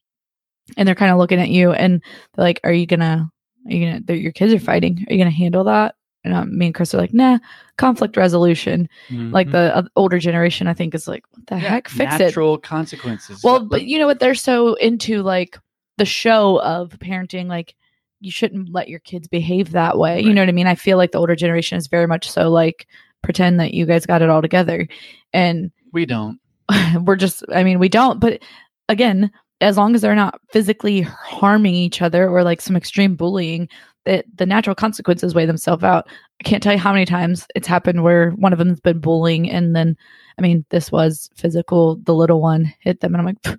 and 0.77 0.87
they're 0.87 0.94
kind 0.94 1.12
of 1.12 1.18
looking 1.18 1.40
at 1.40 1.51
you, 1.51 1.72
and 1.72 2.03
they're 2.35 2.44
like, 2.44 2.61
"Are 2.64 2.72
you 2.72 2.87
gonna?" 2.87 3.29
Are 3.66 3.72
you 3.72 4.01
gonna? 4.01 4.18
Your 4.18 4.33
kids 4.33 4.53
are 4.53 4.59
fighting. 4.59 5.05
Are 5.09 5.12
you 5.12 5.18
gonna 5.18 5.31
handle 5.31 5.64
that? 5.64 5.94
And 6.25 6.35
um, 6.35 6.57
me 6.57 6.66
and 6.66 6.75
Chris 6.75 6.94
are 6.94 6.98
like, 6.98 7.12
nah, 7.12 7.38
conflict 7.79 8.16
resolution. 8.16 8.88
Like 9.11 9.48
Mhm. 9.48 9.53
the 9.53 9.77
uh, 9.77 9.83
older 9.96 10.18
generation, 10.18 10.66
I 10.68 10.75
think 10.75 10.94
is 10.94 11.09
like, 11.09 11.25
what 11.31 11.46
the 11.46 11.55
Yeah, 11.57 11.68
heck, 11.70 11.88
fix 11.88 12.14
it. 12.16 12.18
natural 12.20 12.59
consequences. 12.59 13.42
Well, 13.42 13.64
but 13.64 13.85
you 13.87 13.98
know 13.98 14.07
what? 14.07 14.20
They're 14.20 14.35
so 14.35 14.75
into 14.75 15.22
like 15.22 15.59
the 15.98 16.05
show 16.05 16.61
of 16.62 16.90
parenting. 17.01 17.46
Like, 17.46 17.75
you 18.20 18.31
shouldn't 18.31 18.72
let 18.72 18.88
your 18.88 19.01
kids 19.01 19.27
behave 19.27 19.72
that 19.72 19.98
way. 19.98 20.20
You 20.20 20.33
know 20.33 20.42
what 20.42 20.48
I 20.48 20.53
mean? 20.53 20.68
I 20.68 20.77
feel 20.77 20.96
like 20.96 21.11
the 21.11 21.18
older 21.18 21.35
generation 21.35 21.77
is 21.77 21.88
very 21.88 22.07
much 22.07 22.31
so 22.31 22.51
like 22.51 22.87
pretend 23.22 23.61
that 23.61 23.74
you 23.74 23.87
guys 23.87 24.06
got 24.06 24.22
it 24.22 24.30
all 24.30 24.42
together, 24.42 24.87
and 25.32 25.70
we 25.92 26.06
don't. 26.06 26.38
we're 27.04 27.16
just. 27.16 27.44
I 27.52 27.64
mean, 27.64 27.78
we 27.78 27.88
don't. 27.88 28.20
But 28.20 28.42
again, 28.88 29.30
as 29.61 29.76
long 29.76 29.94
as 29.94 30.00
they're 30.00 30.14
not 30.14 30.40
physically 30.50 31.02
harming 31.02 31.74
each 31.74 32.02
other 32.02 32.28
or 32.28 32.42
like 32.42 32.61
some 32.61 32.76
extreme 32.76 33.14
bullying, 33.14 33.68
that 34.04 34.24
the 34.37 34.46
natural 34.46 34.74
consequences 34.74 35.35
weigh 35.35 35.46
themselves 35.46 35.85
out. 35.85 36.08
I 36.40 36.44
can't 36.44 36.62
tell 36.62 36.72
you 36.72 36.78
how 36.78 36.92
many 36.92 37.04
times 37.04 37.46
it's 37.54 37.68
happened 37.68 38.02
where 38.02 38.30
one 38.32 38.52
of 38.52 38.58
them's 38.58 38.80
been 38.80 38.98
bullying, 38.98 39.50
and 39.50 39.76
then, 39.76 39.96
I 40.38 40.42
mean, 40.42 40.64
this 40.70 40.90
was 40.90 41.30
physical. 41.37 41.96
The 42.04 42.14
little 42.14 42.40
one 42.40 42.72
hit 42.80 43.00
them, 43.00 43.14
and 43.14 43.20
I'm 43.20 43.26
like, 43.26 43.42
"Pff, 43.42 43.58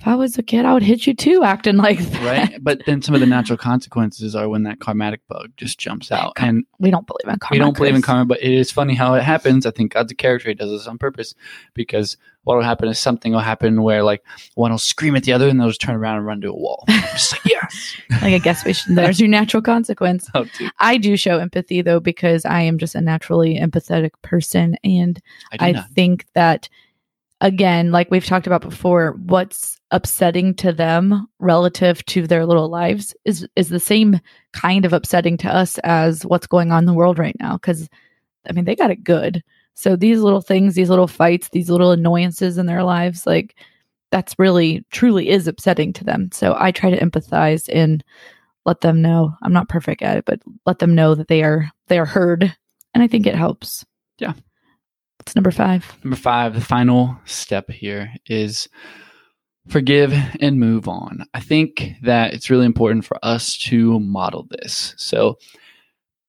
if 0.00 0.06
I 0.06 0.14
was 0.14 0.38
a 0.38 0.42
kid, 0.42 0.64
I 0.64 0.74
would 0.74 0.82
hit 0.82 1.06
you 1.06 1.14
too, 1.14 1.42
acting 1.42 1.76
like 1.76 1.98
that. 1.98 2.50
right? 2.50 2.62
but 2.62 2.82
then 2.86 3.02
some 3.02 3.14
of 3.14 3.20
the 3.20 3.26
natural 3.26 3.56
consequences 3.56 4.36
are 4.36 4.48
when 4.48 4.62
that 4.62 4.78
karmatic 4.78 5.18
bug 5.28 5.50
just 5.56 5.78
jumps 5.78 6.12
out, 6.12 6.34
and 6.36 6.64
We 6.78 6.90
don't 6.90 7.06
believe 7.06 7.32
in 7.32 7.38
karma. 7.38 7.54
we 7.54 7.58
don't 7.58 7.76
believe 7.76 7.94
in 7.94 8.02
karma. 8.02 8.24
But 8.24 8.42
it 8.42 8.52
is 8.52 8.70
funny 8.70 8.94
how 8.94 9.14
it 9.14 9.22
happens. 9.22 9.66
I 9.66 9.70
think 9.72 9.94
God's 9.94 10.12
a 10.12 10.14
character; 10.14 10.48
He 10.48 10.54
does 10.54 10.70
this 10.70 10.86
on 10.86 10.98
purpose 10.98 11.34
because 11.74 12.16
what 12.44 12.56
will 12.56 12.64
happen 12.64 12.88
is 12.88 12.98
something 12.98 13.32
will 13.32 13.40
happen 13.40 13.82
where 13.82 14.02
like 14.02 14.22
one 14.54 14.70
will 14.70 14.78
scream 14.78 15.16
at 15.16 15.24
the 15.24 15.32
other, 15.32 15.48
and 15.48 15.60
they'll 15.60 15.68
just 15.68 15.80
turn 15.80 15.96
around 15.96 16.18
and 16.18 16.26
run 16.26 16.40
to 16.42 16.48
a 16.48 16.54
wall. 16.54 16.84
just 16.88 17.32
like 17.32 17.44
yes, 17.44 17.96
Like 18.10 18.34
I 18.34 18.38
guess 18.38 18.64
we 18.64 18.72
should. 18.74 18.94
There's 18.94 19.18
your 19.18 19.28
natural 19.28 19.62
consequence. 19.62 20.30
oh, 20.34 20.46
I 20.78 20.96
do 20.96 21.16
show 21.16 21.38
empathy 21.38 21.82
though 21.82 22.00
because 22.00 22.44
I 22.44 22.60
am 22.62 22.78
just 22.78 22.94
a 22.94 23.00
naturally 23.00 23.58
empathetic 23.58 24.10
person, 24.22 24.76
and 24.84 25.20
I 25.58 25.70
I 25.70 25.82
think 25.94 26.26
that 26.34 26.68
again, 27.40 27.92
like 27.92 28.10
we've 28.10 28.26
talked 28.26 28.46
about 28.46 28.62
before, 28.62 29.12
what's 29.24 29.78
upsetting 29.90 30.54
to 30.54 30.72
them 30.72 31.26
relative 31.38 32.04
to 32.06 32.26
their 32.26 32.44
little 32.44 32.68
lives 32.68 33.14
is 33.24 33.46
is 33.56 33.70
the 33.70 33.80
same 33.80 34.20
kind 34.52 34.84
of 34.84 34.92
upsetting 34.92 35.36
to 35.38 35.48
us 35.48 35.78
as 35.78 36.26
what's 36.26 36.46
going 36.46 36.72
on 36.72 36.80
in 36.80 36.86
the 36.86 36.92
world 36.92 37.18
right 37.18 37.36
now 37.40 37.56
cuz 37.56 37.88
I 38.48 38.52
mean, 38.52 38.64
they 38.64 38.76
got 38.76 38.90
it 38.90 39.04
good. 39.04 39.42
So 39.74 39.96
these 39.96 40.20
little 40.20 40.40
things, 40.40 40.74
these 40.74 40.90
little 40.90 41.06
fights, 41.06 41.48
these 41.50 41.70
little 41.70 41.92
annoyances 41.92 42.58
in 42.58 42.66
their 42.66 42.82
lives 42.84 43.26
like 43.26 43.56
that's 44.10 44.38
really 44.38 44.84
truly 44.90 45.28
is 45.30 45.46
upsetting 45.46 45.92
to 45.94 46.04
them. 46.04 46.30
So 46.32 46.54
I 46.58 46.70
try 46.70 46.90
to 46.90 47.00
empathize 47.00 47.68
and 47.72 48.04
let 48.66 48.80
them 48.82 49.00
know 49.00 49.34
I'm 49.42 49.52
not 49.52 49.68
perfect 49.68 50.02
at 50.02 50.18
it, 50.18 50.24
but 50.26 50.40
let 50.66 50.80
them 50.80 50.94
know 50.94 51.14
that 51.14 51.28
they 51.28 51.42
are 51.42 51.70
they 51.88 51.98
are 51.98 52.06
heard 52.06 52.54
and 52.94 53.02
I 53.02 53.06
think 53.06 53.26
it 53.26 53.34
helps. 53.34 53.86
Yeah. 54.18 54.34
Number 55.34 55.50
5? 55.50 55.98
Number 56.04 56.16
five, 56.16 56.54
the 56.54 56.60
final 56.60 57.18
step 57.24 57.70
here 57.70 58.12
is 58.26 58.68
forgive 59.68 60.12
and 60.40 60.58
move 60.58 60.88
on. 60.88 61.24
I 61.34 61.40
think 61.40 61.92
that 62.02 62.32
it's 62.32 62.50
really 62.50 62.66
important 62.66 63.04
for 63.04 63.18
us 63.22 63.56
to 63.58 64.00
model 64.00 64.46
this. 64.50 64.94
So 64.96 65.38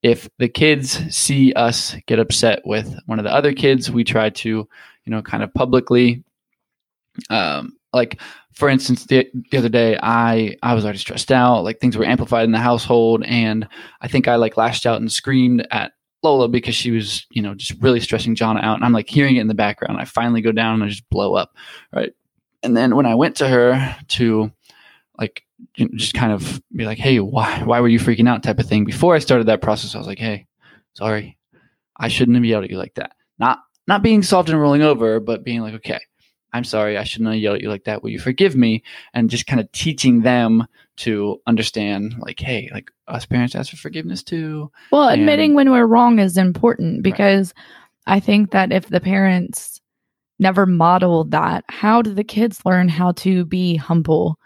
if 0.04 0.30
the 0.38 0.50
kids 0.50 1.02
see 1.16 1.54
us 1.54 1.96
get 2.08 2.20
upset 2.20 2.62
with 2.66 2.98
one 3.06 3.20
of 3.20 3.26
the 3.26 3.34
other 3.34 3.54
kids, 3.54 3.92
we 3.92 4.04
try 4.04 4.30
to, 4.30 4.50
you 4.50 4.68
know, 5.12 5.22
kind 5.22 5.44
of 5.44 5.54
publicly 5.54 6.24
um 7.30 7.74
like 7.94 8.22
for 8.54 8.70
instance 8.70 9.06
the, 9.06 9.28
the 9.52 9.58
other 9.58 9.70
day 9.70 9.98
i 10.02 10.56
i 10.64 10.74
was 10.74 10.84
already 10.84 11.00
stressed 11.00 11.32
out 11.32 11.64
like 11.64 11.80
things 11.80 11.98
were 11.98 12.06
amplified 12.06 12.46
in 12.46 12.52
the 12.52 12.60
household 12.60 13.24
and 13.26 13.68
i 14.02 14.08
think 14.08 14.28
i 14.28 14.36
like 14.36 14.58
lashed 14.58 14.86
out 14.86 15.02
and 15.02 15.12
screamed 15.12 15.68
at 15.72 15.94
lola 16.24 16.48
because 16.48 16.76
she 16.76 16.92
was 16.92 17.26
you 17.32 17.42
know 17.42 17.54
just 17.54 17.82
really 17.82 18.00
stressing 18.00 18.36
Jana 18.36 18.60
out 18.60 18.76
and 18.76 18.84
i'm 18.84 18.94
like 18.94 19.10
hearing 19.10 19.38
it 19.38 19.42
in 19.42 19.48
the 19.48 19.54
background. 19.54 20.00
I 20.00 20.06
finally 20.06 20.42
go 20.42 20.52
down 20.52 20.76
and 20.76 20.84
i 20.84 20.88
just 20.88 21.10
blow 21.10 21.36
up 21.36 21.56
right? 21.94 22.14
And 22.64 22.76
then 22.76 22.96
when 22.96 23.06
i 23.06 23.16
went 23.16 23.38
to 23.38 23.48
her 23.48 23.96
to 24.10 24.52
like 25.18 25.44
you 25.76 25.86
know, 25.86 25.92
just 25.96 26.14
kind 26.14 26.32
of 26.32 26.62
be 26.76 26.86
like 26.86 26.98
hey 26.98 27.20
why 27.20 27.64
why 27.64 27.80
were 27.80 27.88
you 27.88 28.00
freaking 28.00 28.28
out? 28.28 28.44
type 28.44 28.60
of 28.60 28.68
thing 28.68 28.86
before 28.86 29.16
i 29.16 29.20
started 29.20 29.48
that 29.48 29.62
process 29.62 29.96
i 29.96 29.98
was 29.98 30.08
like 30.08 30.20
hey 30.20 30.46
sorry. 30.94 31.38
I 32.02 32.08
shouldn't 32.08 32.36
have 32.36 32.46
yelled 32.46 32.64
at 32.64 32.70
you 32.70 32.78
like 32.78 32.96
that. 32.96 33.12
Not 33.40 33.60
not 33.88 34.04
being 34.04 34.24
soft 34.24 34.50
and 34.50 34.60
rolling 34.60 34.82
over 34.82 35.20
but 35.20 35.44
being 35.44 35.62
like 35.62 35.74
okay 35.76 36.00
I'm 36.54 36.64
sorry, 36.64 36.98
I 36.98 37.04
shouldn't 37.04 37.30
have 37.32 37.40
yelled 37.40 37.58
at 37.58 37.62
you 37.62 37.70
like 37.70 37.84
that. 37.84 38.02
Will 38.02 38.10
you 38.10 38.20
forgive 38.20 38.56
me? 38.56 38.84
And 39.14 39.30
just 39.30 39.46
kind 39.48 39.60
of 39.60 39.72
teaching 39.72 40.22
them 40.22 40.66
to 40.98 41.40
understand, 41.48 42.16
like, 42.20 42.40
hey, 42.40 42.70
like 42.74 42.92
us 43.08 43.26
parents 43.26 43.56
ask 43.56 43.70
for 43.72 43.78
forgiveness 43.78 44.24
too. 44.24 44.72
Well, 44.92 45.10
And- 45.10 45.22
admitting 45.22 45.54
when 45.54 45.72
we're 45.72 45.86
wrong 45.86 46.20
is 46.20 46.38
important 46.38 47.04
because 47.04 47.54
I 48.08 48.20
think 48.20 48.52
that 48.52 48.72
if 48.72 48.88
the 48.90 49.00
parents 49.00 49.80
never 50.40 50.66
model 50.66 51.26
that, 51.26 51.66
how 51.68 52.02
do 52.02 52.14
the 52.14 52.24
kids 52.24 52.66
learn 52.66 52.90
how 52.90 53.12
to 53.14 53.46
be 53.46 53.76
humble? 53.76 54.40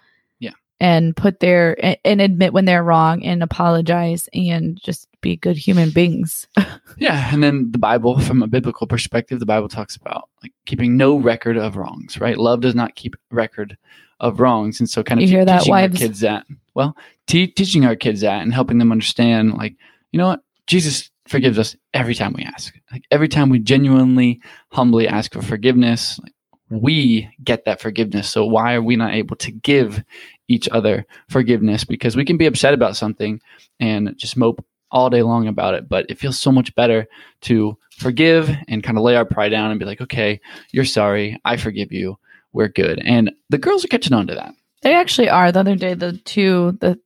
And 0.84 1.16
put 1.16 1.40
their 1.40 1.78
and 2.06 2.20
admit 2.20 2.52
when 2.52 2.66
they're 2.66 2.84
wrong 2.84 3.24
and 3.24 3.42
apologize 3.42 4.28
and 4.34 4.78
just 4.84 5.08
be 5.22 5.38
good 5.38 5.56
human 5.58 5.92
beings. 5.92 6.46
Yeah. 6.98 7.34
And 7.34 7.42
then 7.42 7.72
the 7.72 7.80
Bible, 7.80 8.20
from 8.20 8.44
a 8.44 8.48
biblical 8.48 8.86
perspective, 8.86 9.40
the 9.40 9.48
Bible 9.48 9.68
talks 9.68 9.96
about 9.96 10.30
like 10.44 10.52
keeping 10.68 10.96
no 10.96 11.16
record 11.18 11.58
of 11.58 11.76
wrongs, 11.76 12.20
right? 12.20 12.38
Love 12.38 12.62
does 12.62 12.76
not 12.76 12.94
keep 12.96 13.16
record 13.32 13.76
of 14.20 14.40
wrongs. 14.40 14.80
And 14.80 14.88
so 14.88 15.02
kind 15.04 15.20
of 15.20 15.24
You 15.24 15.36
hear 15.36 15.46
that, 15.46 15.60
teaching 15.60 15.72
wives? 15.72 15.96
our 16.02 16.08
kids 16.08 16.20
that, 16.20 16.46
well, 16.76 16.96
te- 17.26 17.48
teaching 17.48 17.84
our 17.86 17.96
kids 17.96 18.22
that 18.22 18.44
and 18.44 18.54
helping 18.54 18.78
them 18.78 18.92
understand, 18.92 19.56
like, 19.56 19.76
you 20.12 20.20
know 20.20 20.28
what? 20.28 20.42
Jesus 20.68 21.10
forgives 21.28 21.58
us 21.58 21.76
every 21.96 22.14
time 22.14 22.34
we 22.34 22.44
ask. 22.44 22.74
Like 22.92 23.06
every 23.10 23.28
time 23.28 23.50
we 23.50 23.58
genuinely, 23.60 24.40
humbly 24.72 25.08
ask 25.08 25.34
for 25.34 25.42
forgiveness, 25.42 26.20
like, 26.22 26.34
we 26.70 27.30
get 27.44 27.66
that 27.66 27.82
forgiveness. 27.82 28.30
So 28.30 28.46
why 28.46 28.74
are 28.74 28.82
we 28.82 28.96
not 28.96 29.14
able 29.14 29.36
to 29.38 29.52
give 29.52 30.04
each 30.48 30.68
other 30.70 31.06
forgiveness? 31.30 31.84
Because 31.84 32.16
we 32.16 32.26
can 32.26 32.38
be 32.38 32.46
upset 32.46 32.74
about 32.74 32.96
something 32.96 33.42
and 33.80 34.18
just 34.18 34.38
mope 34.38 34.64
all 34.92 35.10
day 35.10 35.24
long 35.24 35.48
about 35.48 35.74
it, 35.74 35.90
but 35.90 36.06
it 36.10 36.20
feels 36.20 36.40
so 36.40 36.52
much 36.52 36.74
better 36.76 37.08
to 37.42 37.78
forgive 37.98 38.50
and 38.68 38.84
kind 38.84 38.98
of 38.98 39.04
lay 39.04 39.16
our 39.16 39.26
pride 39.26 39.50
down 39.50 39.72
and 39.72 39.80
be 39.80 39.86
like, 39.86 40.02
okay, 40.02 40.40
you're 40.72 40.86
sorry. 40.86 41.40
I 41.46 41.58
forgive 41.58 41.92
you. 41.92 42.18
We're 42.54 42.68
good. 42.68 43.02
And 43.04 43.32
the 43.50 43.58
girls 43.58 43.84
are 43.84 43.88
catching 43.88 44.14
on 44.14 44.28
to 44.28 44.36
that. 44.36 44.54
They 44.84 44.94
actually 44.94 45.30
are. 45.30 45.52
The 45.52 45.62
other 45.62 45.76
day, 45.76 45.96
the 45.96 46.14
two, 46.26 46.78
the 46.80 47.00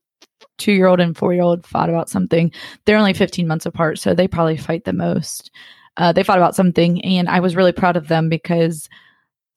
two 0.58 0.74
year 0.74 0.88
old 0.88 1.00
and 1.00 1.16
four 1.16 1.34
year 1.34 1.44
old 1.44 1.66
fought 1.66 1.90
about 1.90 2.10
something. 2.10 2.52
They're 2.86 2.98
only 2.98 3.14
15 3.14 3.48
months 3.48 3.66
apart, 3.66 4.00
so 4.00 4.14
they 4.14 4.28
probably 4.28 4.58
fight 4.58 4.84
the 4.84 4.94
most. 4.94 5.52
Uh, 5.96 6.12
they 6.12 6.24
fought 6.24 6.38
about 6.38 6.56
something, 6.56 7.04
and 7.04 7.30
I 7.30 7.40
was 7.40 7.56
really 7.56 7.72
proud 7.72 7.96
of 7.96 8.08
them 8.08 8.30
because 8.30 8.90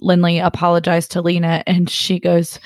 Lindley 0.01 0.39
apologized 0.39 1.13
to 1.13 1.23
Lena, 1.23 1.63
and 1.67 1.89
she 1.89 2.19
goes, 2.21 2.59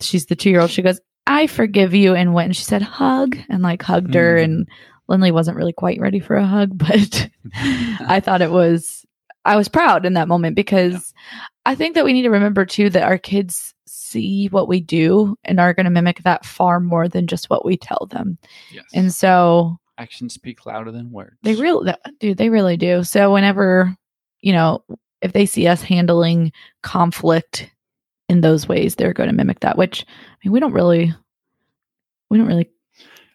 she's 0.00 0.26
the 0.26 0.36
two 0.36 0.50
year 0.50 0.60
old. 0.60 0.70
She 0.70 0.82
goes, 0.82 1.00
"I 1.26 1.46
forgive 1.46 1.94
you," 1.94 2.14
and 2.14 2.34
went 2.34 2.46
and 2.46 2.56
she 2.56 2.64
said, 2.64 2.82
"Hug," 2.82 3.36
and 3.48 3.62
like 3.62 3.82
hugged 3.82 4.14
her, 4.14 4.36
Mm. 4.36 4.44
and 4.44 4.68
Lindley 5.08 5.32
wasn't 5.32 5.56
really 5.56 5.72
quite 5.72 6.00
ready 6.00 6.20
for 6.20 6.36
a 6.36 6.46
hug, 6.46 6.70
but 6.78 7.28
I 7.54 8.20
thought 8.20 8.42
it 8.42 8.50
was. 8.50 9.04
I 9.44 9.56
was 9.56 9.68
proud 9.68 10.04
in 10.04 10.12
that 10.14 10.28
moment 10.28 10.54
because 10.54 11.14
I 11.64 11.74
think 11.74 11.94
that 11.94 12.04
we 12.04 12.12
need 12.12 12.22
to 12.22 12.30
remember 12.30 12.66
too 12.66 12.90
that 12.90 13.02
our 13.04 13.16
kids 13.18 13.74
see 13.86 14.48
what 14.48 14.68
we 14.68 14.80
do 14.80 15.34
and 15.44 15.58
are 15.58 15.72
going 15.72 15.84
to 15.84 15.90
mimic 15.90 16.22
that 16.24 16.44
far 16.44 16.78
more 16.78 17.08
than 17.08 17.26
just 17.26 17.48
what 17.48 17.64
we 17.64 17.76
tell 17.78 18.06
them. 18.10 18.36
yes. 18.70 18.84
And 18.92 19.12
so 19.14 19.78
actions 19.96 20.34
speak 20.34 20.66
louder 20.66 20.90
than 20.92 21.10
words. 21.10 21.36
they 21.42 21.54
really, 21.54 21.94
dude, 22.18 22.36
they 22.36 22.50
really 22.50 22.76
do. 22.76 23.02
So 23.02 23.32
whenever, 23.32 23.96
you 24.42 24.52
know, 24.52 24.84
if 25.22 25.32
they 25.32 25.46
see 25.46 25.66
us 25.66 25.82
handling 25.82 26.52
conflict 26.82 27.70
in 28.28 28.40
those 28.40 28.68
ways, 28.68 28.94
they're 28.94 29.12
going 29.12 29.28
to 29.28 29.34
mimic 29.34 29.60
that, 29.60 29.76
which 29.76 30.04
I 30.08 30.36
mean, 30.44 30.52
we 30.52 30.60
don't 30.60 30.72
really, 30.72 31.12
we 32.28 32.38
don't 32.38 32.46
really, 32.46 32.70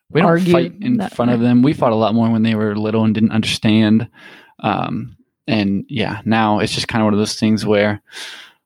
we 0.09 0.21
don't 0.21 0.29
argue 0.29 0.53
fight 0.53 0.75
in 0.81 0.99
front 1.09 1.31
of 1.31 1.41
them. 1.41 1.61
We 1.61 1.73
fought 1.73 1.91
a 1.91 1.95
lot 1.95 2.15
more 2.15 2.29
when 2.29 2.43
they 2.43 2.55
were 2.55 2.75
little 2.75 3.03
and 3.03 3.13
didn't 3.13 3.31
understand. 3.31 4.07
Um, 4.59 5.17
and 5.47 5.85
yeah, 5.89 6.21
now 6.25 6.59
it's 6.59 6.73
just 6.73 6.87
kind 6.87 7.01
of 7.01 7.05
one 7.05 7.13
of 7.13 7.19
those 7.19 7.39
things 7.39 7.65
where 7.65 8.01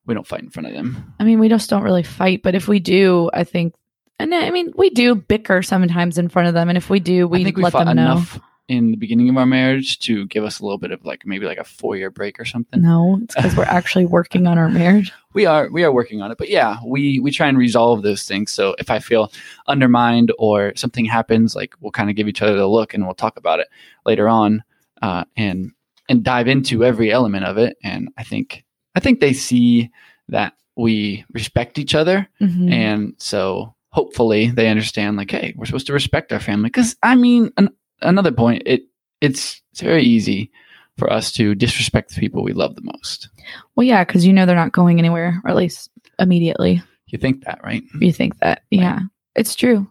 we 0.06 0.14
don't 0.14 0.28
fight 0.28 0.42
in 0.42 0.50
front 0.50 0.68
of 0.68 0.74
them. 0.74 1.14
I 1.20 1.24
mean, 1.24 1.40
we 1.40 1.50
just 1.50 1.70
don't 1.70 1.84
really 1.84 2.04
fight, 2.04 2.44
but 2.44 2.56
if 2.56 2.68
we 2.68 2.80
do, 2.80 3.30
I 3.34 3.44
think, 3.44 3.74
and 4.20 4.34
I 4.36 4.50
mean, 4.52 4.74
we 4.76 4.90
do 4.90 5.16
bicker 5.16 5.62
sometimes 5.62 6.18
in 6.18 6.30
front 6.30 6.48
of 6.48 6.54
them. 6.54 6.68
And 6.70 6.78
if 6.78 6.90
we 6.90 7.00
do, 7.00 7.28
we, 7.28 7.46
we 7.46 7.52
let 7.54 7.74
them 7.74 7.86
know. 7.86 7.92
enough 7.92 8.40
in 8.70 8.92
the 8.92 8.98
beginning 8.98 9.28
of 9.30 9.36
our 9.38 9.46
marriage 9.46 10.00
to 10.00 10.26
give 10.28 10.44
us 10.46 10.60
a 10.60 10.64
little 10.64 10.78
bit 10.78 10.92
of 10.92 11.04
like 11.04 11.26
maybe 11.26 11.46
like 11.46 11.58
a 11.58 11.64
four 11.64 11.98
year 11.98 12.10
break 12.10 12.40
or 12.40 12.46
something. 12.46 12.82
No, 12.82 13.20
it's 13.24 13.36
because 13.36 13.56
we're 13.58 13.64
actually 13.64 14.06
working 14.06 14.48
on 14.48 14.58
our 14.58 14.70
marriage. 14.70 15.12
we 15.34 15.46
are 15.46 15.70
we 15.72 15.84
are 15.84 15.92
working 15.92 16.22
on 16.24 16.32
it 16.32 16.38
but 16.40 16.50
yeah 16.50 16.78
we 16.84 17.20
we 17.20 17.30
try 17.30 17.48
and 17.48 17.56
resolve 17.58 18.02
those 18.02 18.24
things 18.24 18.50
so 18.52 18.76
if 18.80 18.90
i 18.90 18.98
feel 18.98 19.32
undermined 19.68 20.32
or 20.40 20.74
something 20.76 21.06
happens 21.06 21.56
like 21.56 21.76
we'll 21.80 21.92
kind 21.92 22.10
of 22.10 22.16
give 22.16 22.28
each 22.28 22.42
other 22.42 22.56
the 22.58 22.66
look 22.68 22.96
and 22.96 23.06
we'll 23.06 23.14
talk 23.14 23.38
about 23.38 23.60
it 23.60 23.68
later 24.08 24.28
on 24.28 24.64
uh, 25.04 25.24
and 25.38 25.72
and 26.10 26.24
dive 26.24 26.48
into 26.48 26.84
every 26.84 27.12
element 27.12 27.46
of 27.46 27.60
it 27.60 27.78
and 27.84 28.10
i 28.18 28.24
think 28.24 28.64
i 28.96 29.00
think 29.00 29.20
they 29.20 29.32
see 29.34 29.92
that 30.30 30.54
we 30.76 31.24
respect 31.34 31.78
each 31.78 31.94
other 31.94 32.28
Mhm. 32.42 32.72
and 32.72 33.14
so 33.20 33.76
hopefully 33.92 34.50
they 34.50 34.68
understand 34.68 35.16
like 35.16 35.30
hey 35.30 35.54
we're 35.56 35.66
supposed 35.66 35.88
to 35.88 35.94
respect 35.94 36.34
our 36.34 36.40
family 36.40 36.70
because 36.70 36.96
i 37.04 37.14
mean 37.16 37.52
an, 37.58 37.70
another 38.02 38.32
point 38.32 38.64
it 38.66 38.84
it's 39.22 39.62
it's 39.72 39.82
very 39.82 40.04
easy 40.04 40.52
for 40.98 41.12
us 41.12 41.32
to 41.32 41.56
disrespect 41.56 42.14
the 42.14 42.20
people 42.20 42.44
we 42.44 42.54
love 42.54 42.76
the 42.76 42.82
most 42.84 43.30
Well, 43.76 43.86
yeah, 43.88 44.04
because 44.04 44.26
you 44.26 44.34
know 44.34 44.46
they're 44.46 44.56
not 44.56 44.72
going 44.74 45.00
anywhere, 45.00 45.42
or 45.44 45.50
at 45.50 45.56
least 45.56 45.90
immediately. 46.20 46.82
you 47.08 47.18
think 47.18 47.46
that 47.46 47.60
right 47.64 47.84
You 48.00 48.12
think 48.12 48.38
that. 48.40 48.64
Yeah, 48.70 49.00
it's 49.36 49.56
true. 49.56 49.90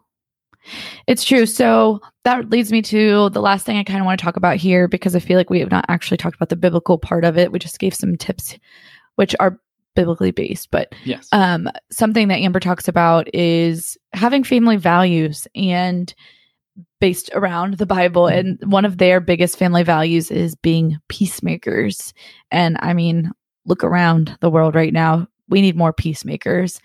It's 1.07 1.25
true. 1.25 1.47
So 1.47 2.01
that 2.25 2.51
leads 2.51 2.71
me 2.71 2.83
to 2.83 3.31
the 3.31 3.41
last 3.41 3.65
thing 3.65 3.79
I 3.79 3.85
kind 3.85 4.01
of 4.01 4.05
want 4.07 4.21
to 4.21 4.25
talk 4.25 4.37
about 4.37 4.57
here 4.59 4.87
because 4.87 5.17
I 5.17 5.21
feel 5.21 5.39
like 5.39 5.49
we 5.49 5.61
have 5.61 5.71
not 5.71 5.87
actually 5.89 6.19
talked 6.19 6.37
about 6.37 6.51
the 6.51 6.57
biblical 6.57 6.99
part 6.99 7.25
of 7.25 7.39
it. 7.39 7.51
We 7.53 7.59
just 7.59 7.79
gave 7.79 7.95
some 7.95 8.17
tips, 8.17 8.59
which 9.15 9.35
are 9.41 9.59
biblically 9.97 10.31
based. 10.31 10.71
But 10.71 10.95
yes 11.05 11.29
um, 11.33 11.71
something 11.91 12.29
that 12.29 12.41
Amber 12.41 12.61
talks 12.61 12.87
about 12.87 13.35
is 13.35 13.97
having 14.13 14.45
family 14.45 14.77
values 14.77 15.49
and 15.55 16.15
based 17.01 17.31
around 17.35 17.75
the 17.75 17.87
Bible. 17.87 18.25
Mm-hmm. 18.25 18.63
And 18.63 18.73
one 18.73 18.85
of 18.85 18.99
their 18.99 19.21
biggest 19.21 19.59
family 19.59 19.83
values 19.83 20.31
is 20.31 20.55
being 20.57 20.99
peacemakers. 21.09 22.13
And 22.51 22.77
I 22.81 22.93
mean, 22.93 23.33
look 23.67 23.85
around 23.85 24.37
the 24.41 24.51
world 24.51 24.75
right 24.75 24.93
now. 24.93 25.29
We 25.49 25.61
need 25.61 25.77
more 25.77 25.93
peacemakers. 25.93 26.81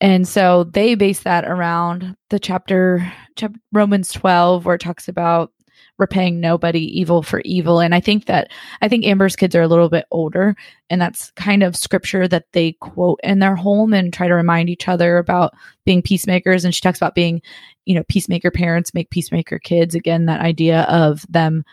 And 0.00 0.26
so 0.26 0.64
they 0.64 0.94
base 0.94 1.20
that 1.20 1.44
around 1.44 2.16
the 2.30 2.38
chapter, 2.38 3.12
chap- 3.36 3.56
Romans 3.72 4.12
12, 4.12 4.64
where 4.64 4.76
it 4.76 4.80
talks 4.80 5.08
about 5.08 5.52
repaying 5.98 6.40
nobody 6.40 6.98
evil 6.98 7.22
for 7.22 7.42
evil. 7.44 7.78
And 7.78 7.94
I 7.94 8.00
think 8.00 8.24
that, 8.24 8.50
I 8.80 8.88
think 8.88 9.04
Amber's 9.04 9.36
kids 9.36 9.54
are 9.54 9.62
a 9.62 9.68
little 9.68 9.90
bit 9.90 10.06
older, 10.10 10.56
and 10.88 11.00
that's 11.00 11.30
kind 11.32 11.62
of 11.62 11.76
scripture 11.76 12.26
that 12.26 12.46
they 12.52 12.72
quote 12.80 13.20
in 13.22 13.38
their 13.38 13.54
home 13.54 13.92
and 13.92 14.12
try 14.12 14.26
to 14.26 14.34
remind 14.34 14.70
each 14.70 14.88
other 14.88 15.18
about 15.18 15.52
being 15.84 16.00
peacemakers. 16.00 16.64
And 16.64 16.74
she 16.74 16.80
talks 16.80 16.98
about 16.98 17.14
being, 17.14 17.42
you 17.86 17.94
know, 17.94 18.04
peacemaker 18.08 18.50
parents 18.50 18.94
make 18.94 19.10
peacemaker 19.10 19.58
kids. 19.58 19.94
Again, 19.94 20.26
that 20.26 20.40
idea 20.40 20.82
of 20.82 21.24
them 21.28 21.64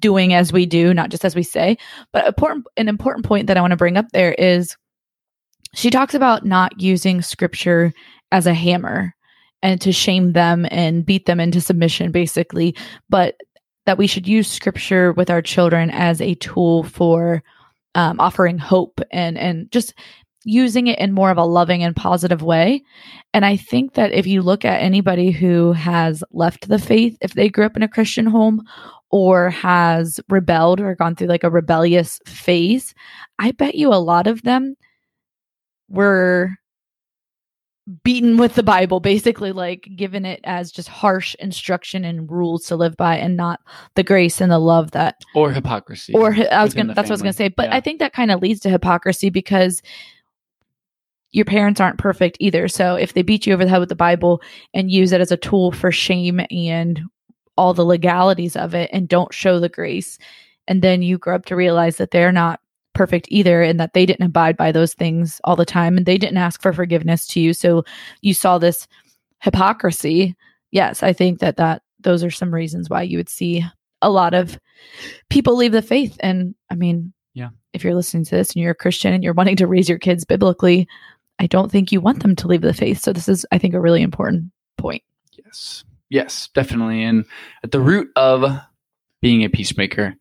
doing 0.00 0.32
as 0.32 0.52
we 0.52 0.66
do, 0.66 0.94
not 0.94 1.10
just 1.10 1.24
as 1.24 1.36
we 1.36 1.42
say. 1.42 1.76
But 2.12 2.26
important, 2.26 2.66
an 2.76 2.88
important 2.88 3.26
point 3.26 3.46
that 3.46 3.56
I 3.56 3.60
want 3.60 3.72
to 3.72 3.76
bring 3.76 3.96
up 3.96 4.06
there 4.12 4.32
is 4.34 4.76
she 5.74 5.90
talks 5.90 6.14
about 6.14 6.44
not 6.44 6.80
using 6.80 7.20
scripture 7.20 7.92
as 8.32 8.46
a 8.46 8.54
hammer 8.54 9.14
and 9.62 9.80
to 9.80 9.92
shame 9.92 10.32
them 10.32 10.66
and 10.70 11.04
beat 11.04 11.26
them 11.26 11.40
into 11.40 11.60
submission, 11.60 12.12
basically, 12.12 12.76
but 13.08 13.36
that 13.86 13.98
we 13.98 14.06
should 14.06 14.26
use 14.26 14.48
scripture 14.48 15.12
with 15.12 15.30
our 15.30 15.42
children 15.42 15.90
as 15.90 16.20
a 16.20 16.34
tool 16.36 16.84
for 16.84 17.42
um, 17.94 18.18
offering 18.18 18.58
hope 18.58 19.00
and 19.12 19.38
and 19.38 19.70
just 19.70 19.94
using 20.44 20.86
it 20.86 20.98
in 20.98 21.12
more 21.12 21.30
of 21.30 21.38
a 21.38 21.44
loving 21.44 21.82
and 21.82 21.96
positive 21.96 22.42
way. 22.42 22.82
And 23.32 23.44
I 23.44 23.56
think 23.56 23.94
that 23.94 24.12
if 24.12 24.26
you 24.26 24.42
look 24.42 24.64
at 24.64 24.82
anybody 24.82 25.30
who 25.30 25.72
has 25.72 26.22
left 26.32 26.68
the 26.68 26.78
faith, 26.78 27.16
if 27.20 27.34
they 27.34 27.48
grew 27.48 27.64
up 27.64 27.76
in 27.76 27.82
a 27.82 27.88
Christian 27.88 28.26
home 28.26 28.62
or 29.10 29.50
has 29.50 30.20
rebelled 30.28 30.80
or 30.80 30.94
gone 30.94 31.16
through 31.16 31.28
like 31.28 31.44
a 31.44 31.50
rebellious 31.50 32.20
phase, 32.26 32.94
I 33.38 33.52
bet 33.52 33.74
you 33.74 33.92
a 33.92 33.96
lot 33.96 34.26
of 34.26 34.42
them 34.42 34.76
were 35.88 36.50
beaten 38.02 38.38
with 38.38 38.54
the 38.54 38.62
Bible, 38.62 39.00
basically 39.00 39.52
like 39.52 39.88
given 39.94 40.24
it 40.24 40.40
as 40.44 40.72
just 40.72 40.88
harsh 40.88 41.34
instruction 41.36 42.04
and 42.04 42.30
rules 42.30 42.64
to 42.66 42.76
live 42.76 42.96
by 42.96 43.16
and 43.16 43.36
not 43.36 43.60
the 43.94 44.02
grace 44.02 44.40
and 44.40 44.50
the 44.50 44.58
love 44.58 44.92
that 44.92 45.16
or 45.34 45.52
hypocrisy 45.52 46.14
or 46.14 46.34
I 46.50 46.64
was 46.64 46.72
gonna 46.72 46.94
that's 46.94 47.06
what 47.08 47.12
I 47.12 47.14
was 47.14 47.22
gonna 47.22 47.32
say. 47.34 47.48
But 47.48 47.68
Yeah. 47.68 47.76
I 47.76 47.80
think 47.80 47.98
that 47.98 48.14
kind 48.14 48.30
of 48.30 48.40
leads 48.40 48.60
to 48.60 48.70
hypocrisy 48.70 49.28
because 49.28 49.82
your 51.34 51.44
parents 51.44 51.80
aren't 51.80 51.98
perfect 51.98 52.36
either. 52.38 52.68
So 52.68 52.94
if 52.94 53.12
they 53.12 53.22
beat 53.22 53.44
you 53.44 53.54
over 53.54 53.64
the 53.64 53.70
head 53.70 53.80
with 53.80 53.88
the 53.88 53.96
Bible 53.96 54.40
and 54.72 54.88
use 54.88 55.10
it 55.10 55.20
as 55.20 55.32
a 55.32 55.36
tool 55.36 55.72
for 55.72 55.90
shame 55.90 56.40
and 56.48 57.02
all 57.56 57.74
the 57.74 57.84
legalities 57.84 58.54
of 58.54 58.72
it 58.72 58.88
and 58.92 59.08
don't 59.08 59.34
show 59.34 59.58
the 59.58 59.68
grace, 59.68 60.16
and 60.68 60.80
then 60.80 61.02
you 61.02 61.18
grow 61.18 61.34
up 61.34 61.44
to 61.46 61.56
realize 61.56 61.96
that 61.96 62.12
they're 62.12 62.30
not 62.30 62.60
perfect 62.92 63.26
either 63.30 63.62
and 63.62 63.80
that 63.80 63.94
they 63.94 64.06
didn't 64.06 64.24
abide 64.24 64.56
by 64.56 64.70
those 64.70 64.94
things 64.94 65.40
all 65.42 65.56
the 65.56 65.64
time 65.64 65.96
and 65.96 66.06
they 66.06 66.18
didn't 66.18 66.36
ask 66.36 66.62
for 66.62 66.72
forgiveness 66.72 67.26
to 67.26 67.40
you. 67.40 67.52
So 67.52 67.84
you 68.20 68.32
saw 68.32 68.58
this 68.58 68.86
hypocrisy. 69.42 70.36
Yes, 70.70 71.02
I 71.02 71.12
think 71.12 71.40
that 71.40 71.56
that 71.56 71.82
those 71.98 72.22
are 72.22 72.30
some 72.30 72.54
reasons 72.54 72.88
why 72.88 73.02
you 73.02 73.18
would 73.18 73.28
see 73.28 73.64
a 74.02 74.10
lot 74.10 74.34
of 74.34 74.56
people 75.30 75.56
leave 75.56 75.72
the 75.72 75.82
faith 75.82 76.16
and 76.20 76.54
I 76.70 76.76
mean, 76.76 77.12
Yeah. 77.34 77.48
If 77.72 77.82
you're 77.82 77.96
listening 77.96 78.24
to 78.26 78.36
this 78.36 78.52
and 78.52 78.62
you're 78.62 78.70
a 78.70 78.76
Christian 78.76 79.12
and 79.12 79.24
you're 79.24 79.34
wanting 79.34 79.56
to 79.56 79.66
raise 79.66 79.88
your 79.88 79.98
kids 79.98 80.24
biblically, 80.24 80.86
I 81.38 81.46
don't 81.46 81.70
think 81.70 81.92
you 81.92 82.00
want 82.00 82.22
them 82.22 82.36
to 82.36 82.46
leave 82.46 82.62
the 82.62 82.74
faith. 82.74 83.00
So 83.00 83.12
this 83.12 83.28
is 83.28 83.46
I 83.52 83.58
think 83.58 83.74
a 83.74 83.80
really 83.80 84.02
important 84.02 84.52
point. 84.76 85.02
Yes. 85.32 85.84
Yes, 86.10 86.48
definitely. 86.54 87.02
And 87.02 87.24
at 87.62 87.72
the 87.72 87.80
root 87.80 88.10
of 88.16 88.44
being 89.20 89.42
a 89.42 89.48
peacemaker, 89.48 90.14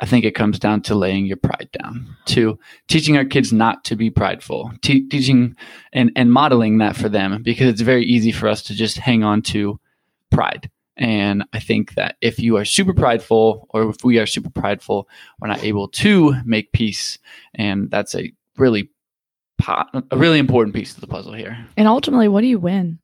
I 0.00 0.06
think 0.06 0.24
it 0.24 0.34
comes 0.34 0.58
down 0.58 0.82
to 0.82 0.94
laying 0.94 1.26
your 1.26 1.36
pride 1.36 1.68
down, 1.72 2.16
to 2.26 2.58
teaching 2.86 3.16
our 3.16 3.24
kids 3.24 3.52
not 3.52 3.84
to 3.84 3.96
be 3.96 4.10
prideful, 4.10 4.72
te- 4.80 5.08
teaching 5.08 5.56
and, 5.92 6.12
and 6.14 6.32
modeling 6.32 6.78
that 6.78 6.96
for 6.96 7.08
them 7.08 7.42
because 7.42 7.68
it's 7.68 7.80
very 7.80 8.04
easy 8.04 8.30
for 8.30 8.48
us 8.48 8.62
to 8.64 8.74
just 8.74 8.98
hang 8.98 9.24
on 9.24 9.42
to 9.42 9.80
pride. 10.30 10.70
And 10.96 11.44
I 11.52 11.60
think 11.60 11.94
that 11.94 12.16
if 12.20 12.38
you 12.38 12.56
are 12.56 12.64
super 12.64 12.92
prideful 12.92 13.66
or 13.70 13.90
if 13.90 14.04
we 14.04 14.18
are 14.18 14.26
super 14.26 14.50
prideful, 14.50 15.08
we're 15.40 15.48
not 15.48 15.62
able 15.62 15.88
to 15.88 16.34
make 16.44 16.72
peace. 16.72 17.18
And 17.54 17.90
that's 17.90 18.14
a 18.14 18.32
really 18.56 18.90
po- 19.58 19.84
a 20.10 20.16
really 20.16 20.38
important 20.38 20.74
piece 20.74 20.94
of 20.94 21.00
the 21.00 21.06
puzzle 21.06 21.32
here. 21.32 21.66
And 21.76 21.88
ultimately, 21.88 22.28
what 22.28 22.40
do 22.40 22.46
you 22.46 22.58
win? 22.58 22.98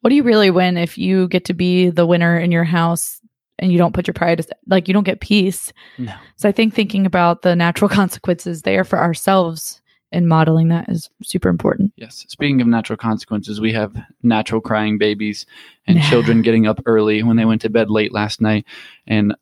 What 0.00 0.10
do 0.10 0.16
you 0.16 0.22
really 0.22 0.50
win 0.50 0.76
if 0.76 0.98
you 0.98 1.28
get 1.28 1.46
to 1.46 1.54
be 1.54 1.90
the 1.90 2.06
winner 2.06 2.38
in 2.38 2.52
your 2.52 2.64
house 2.64 3.20
and 3.58 3.70
you 3.70 3.78
don't 3.78 3.94
put 3.94 4.06
your 4.06 4.14
pride 4.14 4.44
like 4.66 4.88
you 4.88 4.94
don't 4.94 5.04
get 5.04 5.20
peace? 5.20 5.72
No. 5.98 6.14
So 6.36 6.48
I 6.48 6.52
think 6.52 6.74
thinking 6.74 7.06
about 7.06 7.42
the 7.42 7.54
natural 7.54 7.88
consequences 7.90 8.62
there 8.62 8.84
for 8.84 8.98
ourselves 8.98 9.80
and 10.12 10.28
modeling 10.28 10.68
that 10.68 10.88
is 10.88 11.08
super 11.22 11.48
important. 11.48 11.92
Yes. 11.96 12.24
Speaking 12.28 12.60
of 12.60 12.66
natural 12.66 12.96
consequences, 12.96 13.60
we 13.60 13.72
have 13.72 13.94
natural 14.22 14.60
crying 14.60 14.98
babies 14.98 15.46
and 15.86 16.02
children 16.08 16.42
getting 16.42 16.66
up 16.66 16.80
early 16.86 17.22
when 17.22 17.36
they 17.36 17.44
went 17.44 17.62
to 17.62 17.70
bed 17.70 17.90
late 17.90 18.12
last 18.12 18.40
night. 18.40 18.66
And 19.06 19.34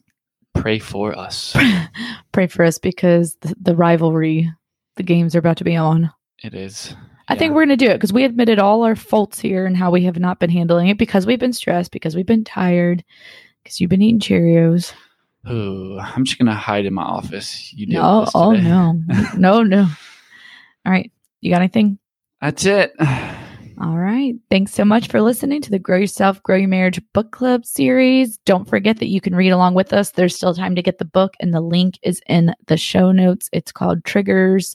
pray 0.54 0.78
for 0.78 1.16
us. 1.16 1.56
Pray 2.32 2.46
for 2.46 2.64
us 2.64 2.78
because 2.78 3.36
the, 3.42 3.54
the 3.60 3.76
rivalry, 3.76 4.52
the 4.96 5.02
games 5.02 5.34
are 5.34 5.38
about 5.38 5.58
to 5.58 5.64
be 5.64 5.76
on. 5.76 6.10
It 6.42 6.54
is. 6.54 6.94
I 7.28 7.34
think 7.34 7.52
we're 7.52 7.66
going 7.66 7.76
to 7.78 7.84
do 7.84 7.90
it 7.90 7.94
because 7.94 8.12
we 8.12 8.24
admitted 8.24 8.58
all 8.58 8.84
our 8.84 8.96
faults 8.96 9.38
here 9.38 9.66
and 9.66 9.76
how 9.76 9.90
we 9.90 10.04
have 10.04 10.18
not 10.18 10.40
been 10.40 10.48
handling 10.48 10.88
it 10.88 10.96
because 10.96 11.26
we've 11.26 11.38
been 11.38 11.52
stressed, 11.52 11.92
because 11.92 12.16
we've 12.16 12.24
been 12.24 12.44
tired, 12.44 13.04
because 13.62 13.80
you've 13.80 13.90
been 13.90 14.00
eating 14.00 14.20
Cheerios. 14.20 14.94
Ooh, 15.50 15.98
I'm 15.98 16.24
just 16.24 16.38
gonna 16.38 16.54
hide 16.54 16.86
in 16.86 16.94
my 16.94 17.02
office. 17.02 17.72
You 17.72 17.86
deal 17.86 18.02
No, 18.02 18.28
oh 18.34 18.52
no, 18.52 19.00
no, 19.36 19.62
no. 19.62 19.86
All 20.86 20.92
right, 20.92 21.12
you 21.40 21.50
got 21.50 21.60
anything? 21.60 21.98
That's 22.40 22.64
it. 22.64 22.92
All 23.80 23.96
right. 23.96 24.34
Thanks 24.50 24.74
so 24.74 24.84
much 24.84 25.06
for 25.06 25.20
listening 25.20 25.62
to 25.62 25.70
the 25.70 25.78
Grow 25.78 25.98
Yourself, 25.98 26.42
Grow 26.42 26.56
Your 26.56 26.68
Marriage 26.68 27.00
book 27.12 27.30
club 27.30 27.64
series. 27.64 28.38
Don't 28.38 28.68
forget 28.68 28.98
that 28.98 29.06
you 29.06 29.20
can 29.20 29.36
read 29.36 29.50
along 29.50 29.74
with 29.74 29.92
us. 29.92 30.10
There's 30.10 30.34
still 30.34 30.52
time 30.52 30.74
to 30.74 30.82
get 30.82 30.98
the 30.98 31.04
book, 31.04 31.34
and 31.38 31.54
the 31.54 31.60
link 31.60 31.96
is 32.02 32.20
in 32.26 32.54
the 32.66 32.76
show 32.76 33.12
notes. 33.12 33.48
It's 33.52 33.70
called 33.70 34.04
Triggers 34.04 34.74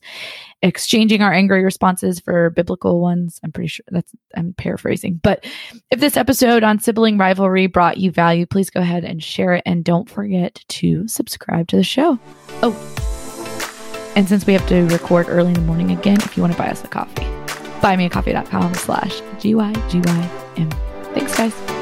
Exchanging 0.61 1.21
Our 1.21 1.33
Angry 1.33 1.65
Responses 1.65 2.21
for 2.21 2.51
Biblical 2.51 3.01
Ones. 3.01 3.41
I'm 3.43 3.51
pretty 3.51 3.67
sure 3.67 3.83
that's, 3.89 4.13
I'm 4.37 4.53
paraphrasing. 4.53 5.19
But 5.21 5.45
if 5.91 5.99
this 5.99 6.15
episode 6.15 6.63
on 6.63 6.79
sibling 6.79 7.17
rivalry 7.17 7.67
brought 7.67 7.97
you 7.97 8.09
value, 8.09 8.45
please 8.45 8.69
go 8.69 8.79
ahead 8.79 9.03
and 9.03 9.21
share 9.21 9.53
it. 9.55 9.63
And 9.65 9.83
don't 9.83 10.09
forget 10.09 10.63
to 10.69 11.05
subscribe 11.09 11.67
to 11.69 11.75
the 11.75 11.83
show. 11.83 12.17
Oh, 12.61 12.71
and 14.15 14.29
since 14.29 14.45
we 14.45 14.53
have 14.53 14.65
to 14.67 14.83
record 14.83 15.25
early 15.27 15.49
in 15.49 15.55
the 15.55 15.61
morning 15.61 15.91
again, 15.91 16.17
if 16.21 16.37
you 16.37 16.43
want 16.43 16.53
to 16.53 16.59
buy 16.59 16.69
us 16.69 16.81
a 16.85 16.87
coffee, 16.87 17.27
buymeacoffee.com 17.83 18.73
slash 18.75 19.21
GYGYM. 19.39 20.73
Thanks, 21.13 21.35
guys. 21.37 21.72